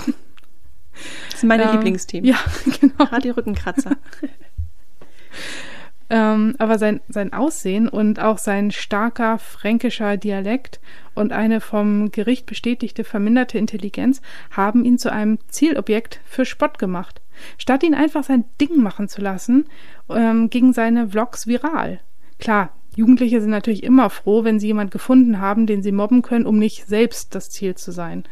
[1.32, 2.30] das sind meine Ähm, Lieblingsthemen.
[2.30, 2.36] Ja,
[2.80, 3.06] genau.
[3.06, 3.96] Gerade die Rückenkratzer.
[6.12, 10.80] Ähm, aber sein, sein Aussehen und auch sein starker fränkischer Dialekt
[11.14, 17.20] und eine vom Gericht bestätigte verminderte Intelligenz haben ihn zu einem Zielobjekt für Spott gemacht.
[17.58, 19.66] Statt ihn einfach sein Ding machen zu lassen,
[20.10, 22.00] ähm, gingen seine Vlogs viral.
[22.40, 26.44] Klar, Jugendliche sind natürlich immer froh, wenn sie jemand gefunden haben, den sie mobben können,
[26.44, 28.24] um nicht selbst das Ziel zu sein.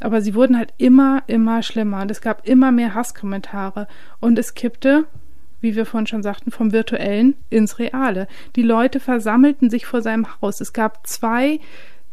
[0.00, 3.88] Aber sie wurden halt immer, immer schlimmer und es gab immer mehr Hasskommentare
[4.20, 5.06] und es kippte,
[5.62, 8.28] wie wir vorhin schon sagten, vom Virtuellen ins Reale.
[8.56, 10.60] Die Leute versammelten sich vor seinem Haus.
[10.60, 11.60] Es gab zwei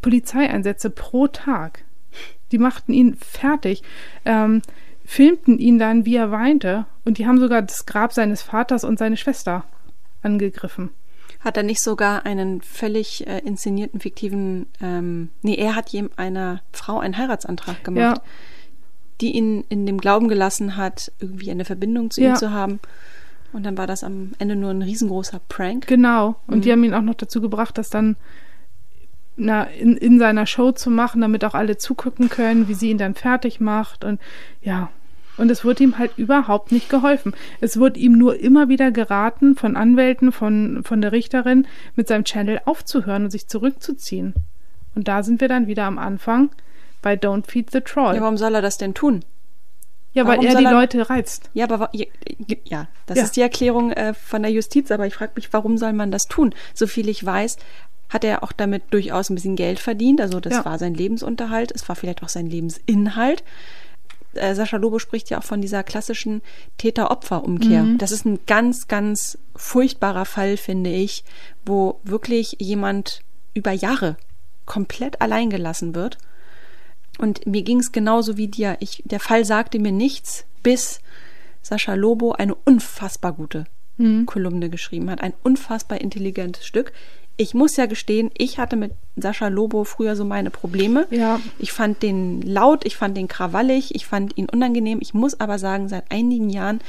[0.00, 1.84] Polizeieinsätze pro Tag.
[2.52, 3.82] Die machten ihn fertig,
[4.24, 4.62] ähm,
[5.04, 8.98] filmten ihn dann, wie er weinte, und die haben sogar das Grab seines Vaters und
[8.98, 9.64] seine Schwester
[10.22, 10.90] angegriffen.
[11.40, 16.60] Hat er nicht sogar einen völlig äh, inszenierten, fiktiven, ähm, nee, er hat jem einer
[16.72, 18.22] Frau einen Heiratsantrag gemacht, Ja.
[19.20, 22.30] die ihn in dem Glauben gelassen hat, irgendwie eine Verbindung zu Ja.
[22.30, 22.80] ihm zu haben.
[23.52, 25.86] Und dann war das am Ende nur ein riesengroßer Prank.
[25.86, 26.36] Genau.
[26.46, 28.16] Und die haben ihn auch noch dazu gebracht, das dann
[29.36, 32.98] na, in, in seiner Show zu machen, damit auch alle zugucken können, wie sie ihn
[32.98, 34.04] dann fertig macht.
[34.04, 34.20] Und
[34.62, 34.90] ja.
[35.36, 37.34] Und es wurde ihm halt überhaupt nicht geholfen.
[37.60, 42.24] Es wurde ihm nur immer wieder geraten von Anwälten, von, von der Richterin, mit seinem
[42.24, 44.34] Channel aufzuhören und sich zurückzuziehen.
[44.94, 46.50] Und da sind wir dann wieder am Anfang
[47.00, 48.16] bei Don't Feed the Troll.
[48.16, 49.24] Ja, warum soll er das denn tun?
[50.12, 51.50] Ja, weil warum er soll die er- Leute reizt.
[51.54, 52.04] Ja, aber ja,
[52.64, 53.24] ja das Ja.
[53.24, 56.26] ist die Erklärung äh, von der Justiz, aber ich frage mich, warum soll man das
[56.26, 56.52] tun?
[56.74, 57.56] So viel ich weiß,
[58.08, 60.20] hat er auch damit durchaus ein bisschen Geld verdient.
[60.20, 60.64] Also das Ja.
[60.64, 63.44] war sein Lebensunterhalt, es war vielleicht auch sein Lebensinhalt.
[64.34, 66.42] Äh, Sascha Lobo spricht ja auch von dieser klassischen
[66.78, 67.84] Täter-Opfer-Umkehr.
[67.98, 71.24] Das ist ein ganz, ganz furchtbarer Fall, finde ich,
[71.64, 73.22] wo wirklich jemand
[73.54, 74.16] über Jahre
[74.66, 76.18] komplett allein gelassen wird.
[77.20, 78.76] Und mir ging es genauso wie dir.
[78.80, 81.00] Ich, der Fall sagte mir nichts, bis
[81.62, 83.66] Sascha Lobo eine unfassbar gute
[84.24, 85.22] Kolumne geschrieben hat.
[85.22, 86.92] Ein unfassbar intelligentes Stück.
[87.36, 91.06] Ich muss ja gestehen, ich hatte mit Sascha Lobo früher so meine Probleme.
[91.10, 91.40] Ja.
[91.58, 94.98] Ich fand den laut, ich fand den krawallig, ich fand ihn unangenehm.
[95.02, 96.80] Ich muss aber sagen, seit einigen Jahren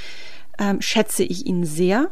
[0.58, 2.10] ähm, schätze ich ihn sehr.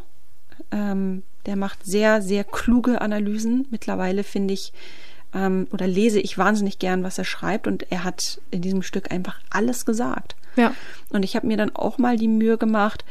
[0.72, 3.68] Ähm, der macht sehr, sehr kluge Analysen.
[3.72, 4.74] Mittlerweile finde ich
[5.34, 7.68] ähm, oder lese ich wahnsinnig gern, was er schreibt.
[7.68, 10.36] Und er hat in diesem Stück einfach alles gesagt.
[10.56, 10.74] Ja.
[11.10, 13.06] Und ich habe mir dann auch mal die Mühe gemacht,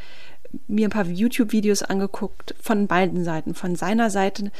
[0.67, 4.51] mir ein paar YouTube-Videos angeguckt von beiden Seiten, von seiner Seite.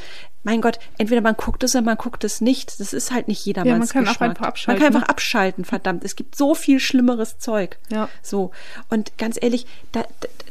[0.44, 2.78] Mein Gott, entweder man guckt es oder man guckt es nicht.
[2.80, 4.30] Das ist halt nicht jedermanns Ja, man kann auch Geschmack.
[4.30, 5.10] einfach abschalten, Man kann einfach ne?
[5.10, 6.04] abschalten, verdammt.
[6.04, 7.78] Es gibt so viel schlimmeres Zeug.
[7.90, 8.08] Ja.
[8.22, 8.52] So.
[8.88, 10.04] Und ganz ehrlich, da,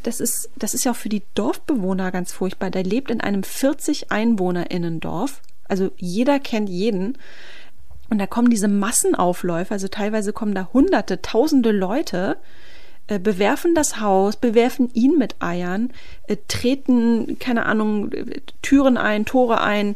[0.03, 2.70] das ist, das ist ja auch für die Dorfbewohner ganz furchtbar.
[2.70, 5.41] Der lebt in einem 40 EinwohnerInnen-Dorf.
[5.70, 7.17] Also jeder kennt jeden.
[8.09, 12.38] Und da kommen diese Massenaufläufe, also teilweise kommen da hunderte, tausende Leute,
[13.07, 15.91] äh, bewerfen das Haus, bewerfen ihn mit Eiern,
[16.28, 19.95] äh, treten, keine Ahnung, äh, Türen ein, Tore ein,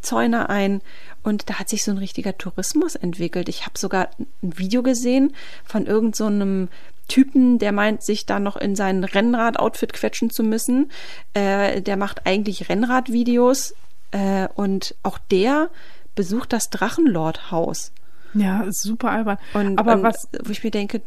[0.00, 0.80] Zäune ein.
[1.22, 3.50] Und da hat sich so ein richtiger Tourismus entwickelt.
[3.50, 5.34] Ich habe sogar ein Video gesehen
[5.66, 6.72] von irgendeinem so
[7.08, 10.90] Typen, der meint, sich da noch in sein Rennrad-Outfit quetschen zu müssen.
[11.34, 13.74] Äh, der macht eigentlich Rennradvideos
[14.10, 15.70] äh, und auch der
[16.14, 17.92] besucht das Drachenlord-Haus.
[18.34, 19.38] Ja, super albern.
[19.54, 21.02] Und, aber und was, wo ich mir denke,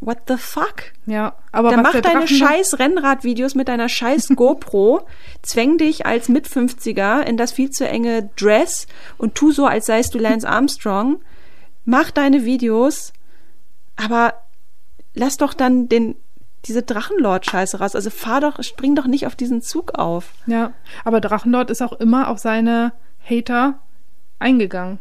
[0.00, 0.92] what the fuck?
[1.06, 5.06] ja, aber Dann was mach der deine scheiß Rennradvideos mit deiner scheiß GoPro,
[5.42, 8.86] zwäng dich als Mit-50er in das viel zu enge Dress
[9.18, 11.20] und tu so, als seist du Lance Armstrong.
[11.84, 13.12] Mach deine Videos,
[13.96, 14.34] aber
[15.14, 16.16] lass doch dann den,
[16.66, 17.94] diese Drachenlord-Scheiße raus.
[17.96, 20.32] Also fahr doch, spring doch nicht auf diesen Zug auf.
[20.46, 20.72] Ja,
[21.04, 22.92] aber Drachenlord ist auch immer auf seine
[23.28, 23.78] Hater
[24.38, 24.98] eingegangen.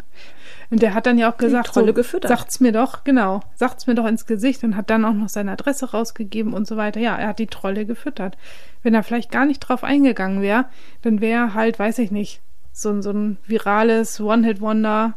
[0.69, 2.29] Und der hat dann ja auch gesagt, Trolle so, gefüttert.
[2.29, 5.51] sagt's mir doch, genau, sagt's mir doch ins Gesicht und hat dann auch noch seine
[5.51, 6.99] Adresse rausgegeben und so weiter.
[7.01, 8.37] Ja, er hat die Trolle gefüttert.
[8.81, 10.65] Wenn er vielleicht gar nicht drauf eingegangen wäre,
[11.01, 12.41] dann wäre halt, weiß ich nicht,
[12.71, 15.13] so, ein- so ein virales One-Hit-Wonder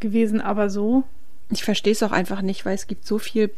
[0.00, 1.04] gewesen, aber so,
[1.48, 3.50] Ich verstehe es auch einfach nicht, weil es gibt so viel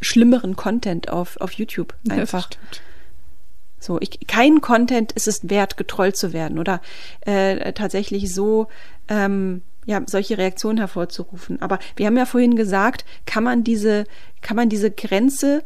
[0.00, 1.94] schlimmeren Content auf, auf YouTube.
[2.04, 2.46] Ja, Einfach.
[2.46, 2.82] stimmt.
[3.78, 6.80] So, ich, kein Content ist es wert, getrollt zu werden oder
[7.20, 8.68] äh, tatsächlich so
[9.08, 11.60] ähm, ja solche Reaktionen hervorzurufen.
[11.60, 14.04] Aber wir haben ja vorhin gesagt, kann man diese,
[14.40, 15.62] kann man diese Grenze,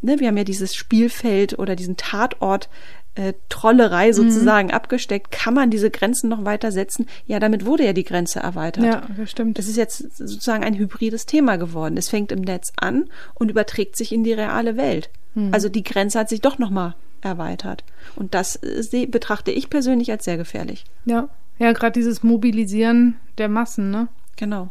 [0.00, 2.68] ne, wir haben ja dieses Spielfeld oder diesen Tatort
[3.14, 4.12] äh, Trollerei Mhm.
[4.14, 7.06] sozusagen abgesteckt, kann man diese Grenzen noch weiter setzen?
[7.26, 8.84] Ja, damit wurde ja die Grenze erweitert.
[8.84, 9.58] ja, das stimmt.
[9.58, 11.96] Das ist jetzt sozusagen ein hybrides Thema geworden.
[11.96, 15.10] Es fängt im Netz an und überträgt sich in die reale Welt.
[15.50, 17.84] Also die Grenze hat sich doch nochmal erweitert.
[18.16, 20.84] Und das äh, betrachte ich persönlich als sehr gefährlich.
[21.06, 24.08] Ja, ja, gerade dieses Mobilisieren der Massen, ne?
[24.36, 24.70] Genau.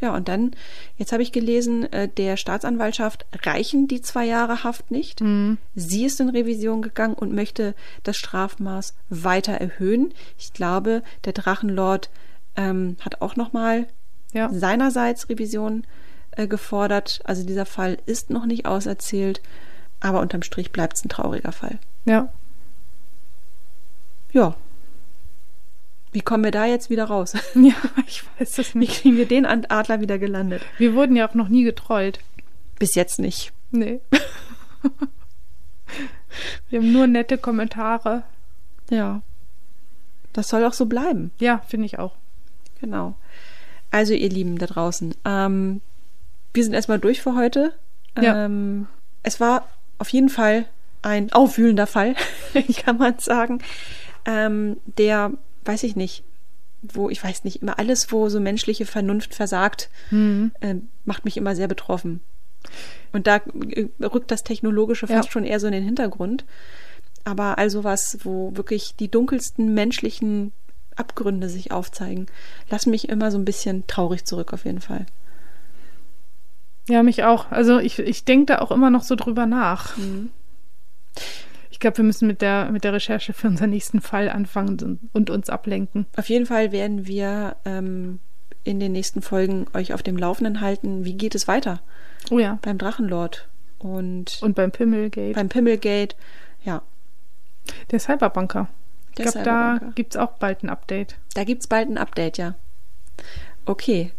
[0.00, 0.52] Ja, und dann,
[0.96, 5.22] jetzt habe ich gelesen, äh, der Staatsanwaltschaft reichen die zwei Jahre Haft nicht.
[5.74, 10.14] Sie ist in Revision gegangen und möchte das Strafmaß weiter erhöhen.
[10.38, 12.08] Ich glaube, der Drachenlord
[12.56, 13.86] ähm, hat auch nochmal
[14.32, 14.48] Ja.
[14.52, 15.84] seinerseits Revision
[16.30, 17.20] äh, gefordert.
[17.24, 19.42] Also dieser Fall ist noch nicht auserzählt,
[20.00, 21.78] aber unterm Strich bleibt es ein trauriger Fall.
[22.06, 22.32] Ja.
[24.32, 24.54] Ja.
[26.12, 27.34] Wie kommen wir da jetzt wieder raus?
[27.54, 27.74] Ja,
[28.06, 29.00] ich weiß es Wie nicht.
[29.02, 30.62] kriegen wir den Adler wieder gelandet?
[30.78, 32.20] Wir wurden ja auch noch nie getrollt.
[32.78, 33.52] Bis jetzt nicht.
[33.70, 34.00] Nee.
[36.68, 38.22] Wir haben nur nette Kommentare.
[38.90, 39.22] Ja.
[40.32, 41.32] Das soll auch so bleiben.
[41.38, 42.14] Ja, finde ich auch.
[42.80, 43.14] Genau.
[43.90, 45.80] Also, ihr Lieben da draußen, ähm,
[46.54, 47.74] wir sind erstmal durch für heute.
[48.20, 48.44] Ja.
[48.44, 48.86] Ähm,
[49.22, 50.66] es war auf jeden Fall
[51.02, 52.14] ein aufwühlender Fall,
[52.84, 53.60] kann man sagen.
[54.24, 55.32] Ähm, der,
[55.64, 56.24] weiß ich nicht,
[56.82, 60.52] wo, ich weiß nicht, immer alles, wo so menschliche Vernunft versagt, Mhm.
[60.60, 62.20] ähm, macht mich immer sehr betroffen.
[63.12, 65.32] Und da äh, rückt das Technologische fast Ja.
[65.32, 66.44] schon eher so in den Hintergrund.
[67.24, 70.52] Aber also was, wo wirklich die dunkelsten menschlichen
[70.96, 72.26] Abgründe sich aufzeigen,
[72.70, 75.06] lassen mich immer so ein bisschen traurig zurück, auf jeden Fall.
[76.88, 77.50] Ja, mich auch.
[77.50, 79.96] Also ich, ich denke da auch immer noch so drüber nach.
[79.96, 80.30] Mhm.
[81.80, 84.98] Ich glaube, wir müssen mit der, mit der Recherche für unseren nächsten Fall anfangen und,
[85.14, 86.04] und uns ablenken.
[86.14, 88.18] Auf jeden Fall werden wir ähm,
[88.64, 91.80] in den nächsten Folgen euch auf dem Laufenden halten, wie geht es weiter
[92.30, 92.58] Oh ja.
[92.60, 95.32] beim Drachenlord und, Und beim Pimmelgate.
[95.32, 96.16] beim Pimmelgate.
[96.66, 96.82] Ja,
[97.90, 98.68] der Cyberbanker.
[99.16, 101.16] Ich glaube, da gibt es auch bald ein Update.
[101.32, 102.56] Da gibt es bald ein Update, ja.
[103.64, 104.12] Okay,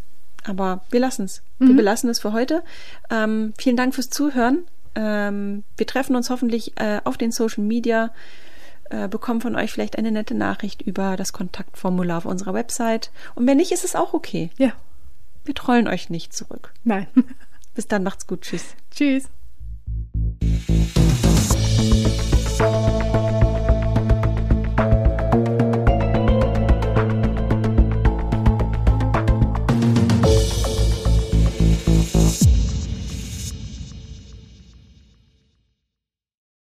[0.46, 1.44] aber wir lassen es.
[1.60, 1.68] Mhm.
[1.68, 2.64] Wir belassen es für heute.
[3.12, 4.66] Ähm, vielen Dank fürs Zuhören.
[4.96, 8.12] Ähm, wir treffen uns hoffentlich äh, auf den Social Media,
[8.90, 13.12] äh, bekommen von euch vielleicht eine nette Nachricht über das Kontaktformular auf unserer Website.
[13.36, 14.50] Und wenn nicht, ist es auch okay.
[14.58, 14.74] Ja.
[15.46, 16.74] Wir trollen euch nicht zurück.
[16.84, 17.08] Nein.
[17.74, 18.42] Bis dann, macht's gut.
[18.42, 18.76] Tschüss.
[18.92, 19.30] Tschüss.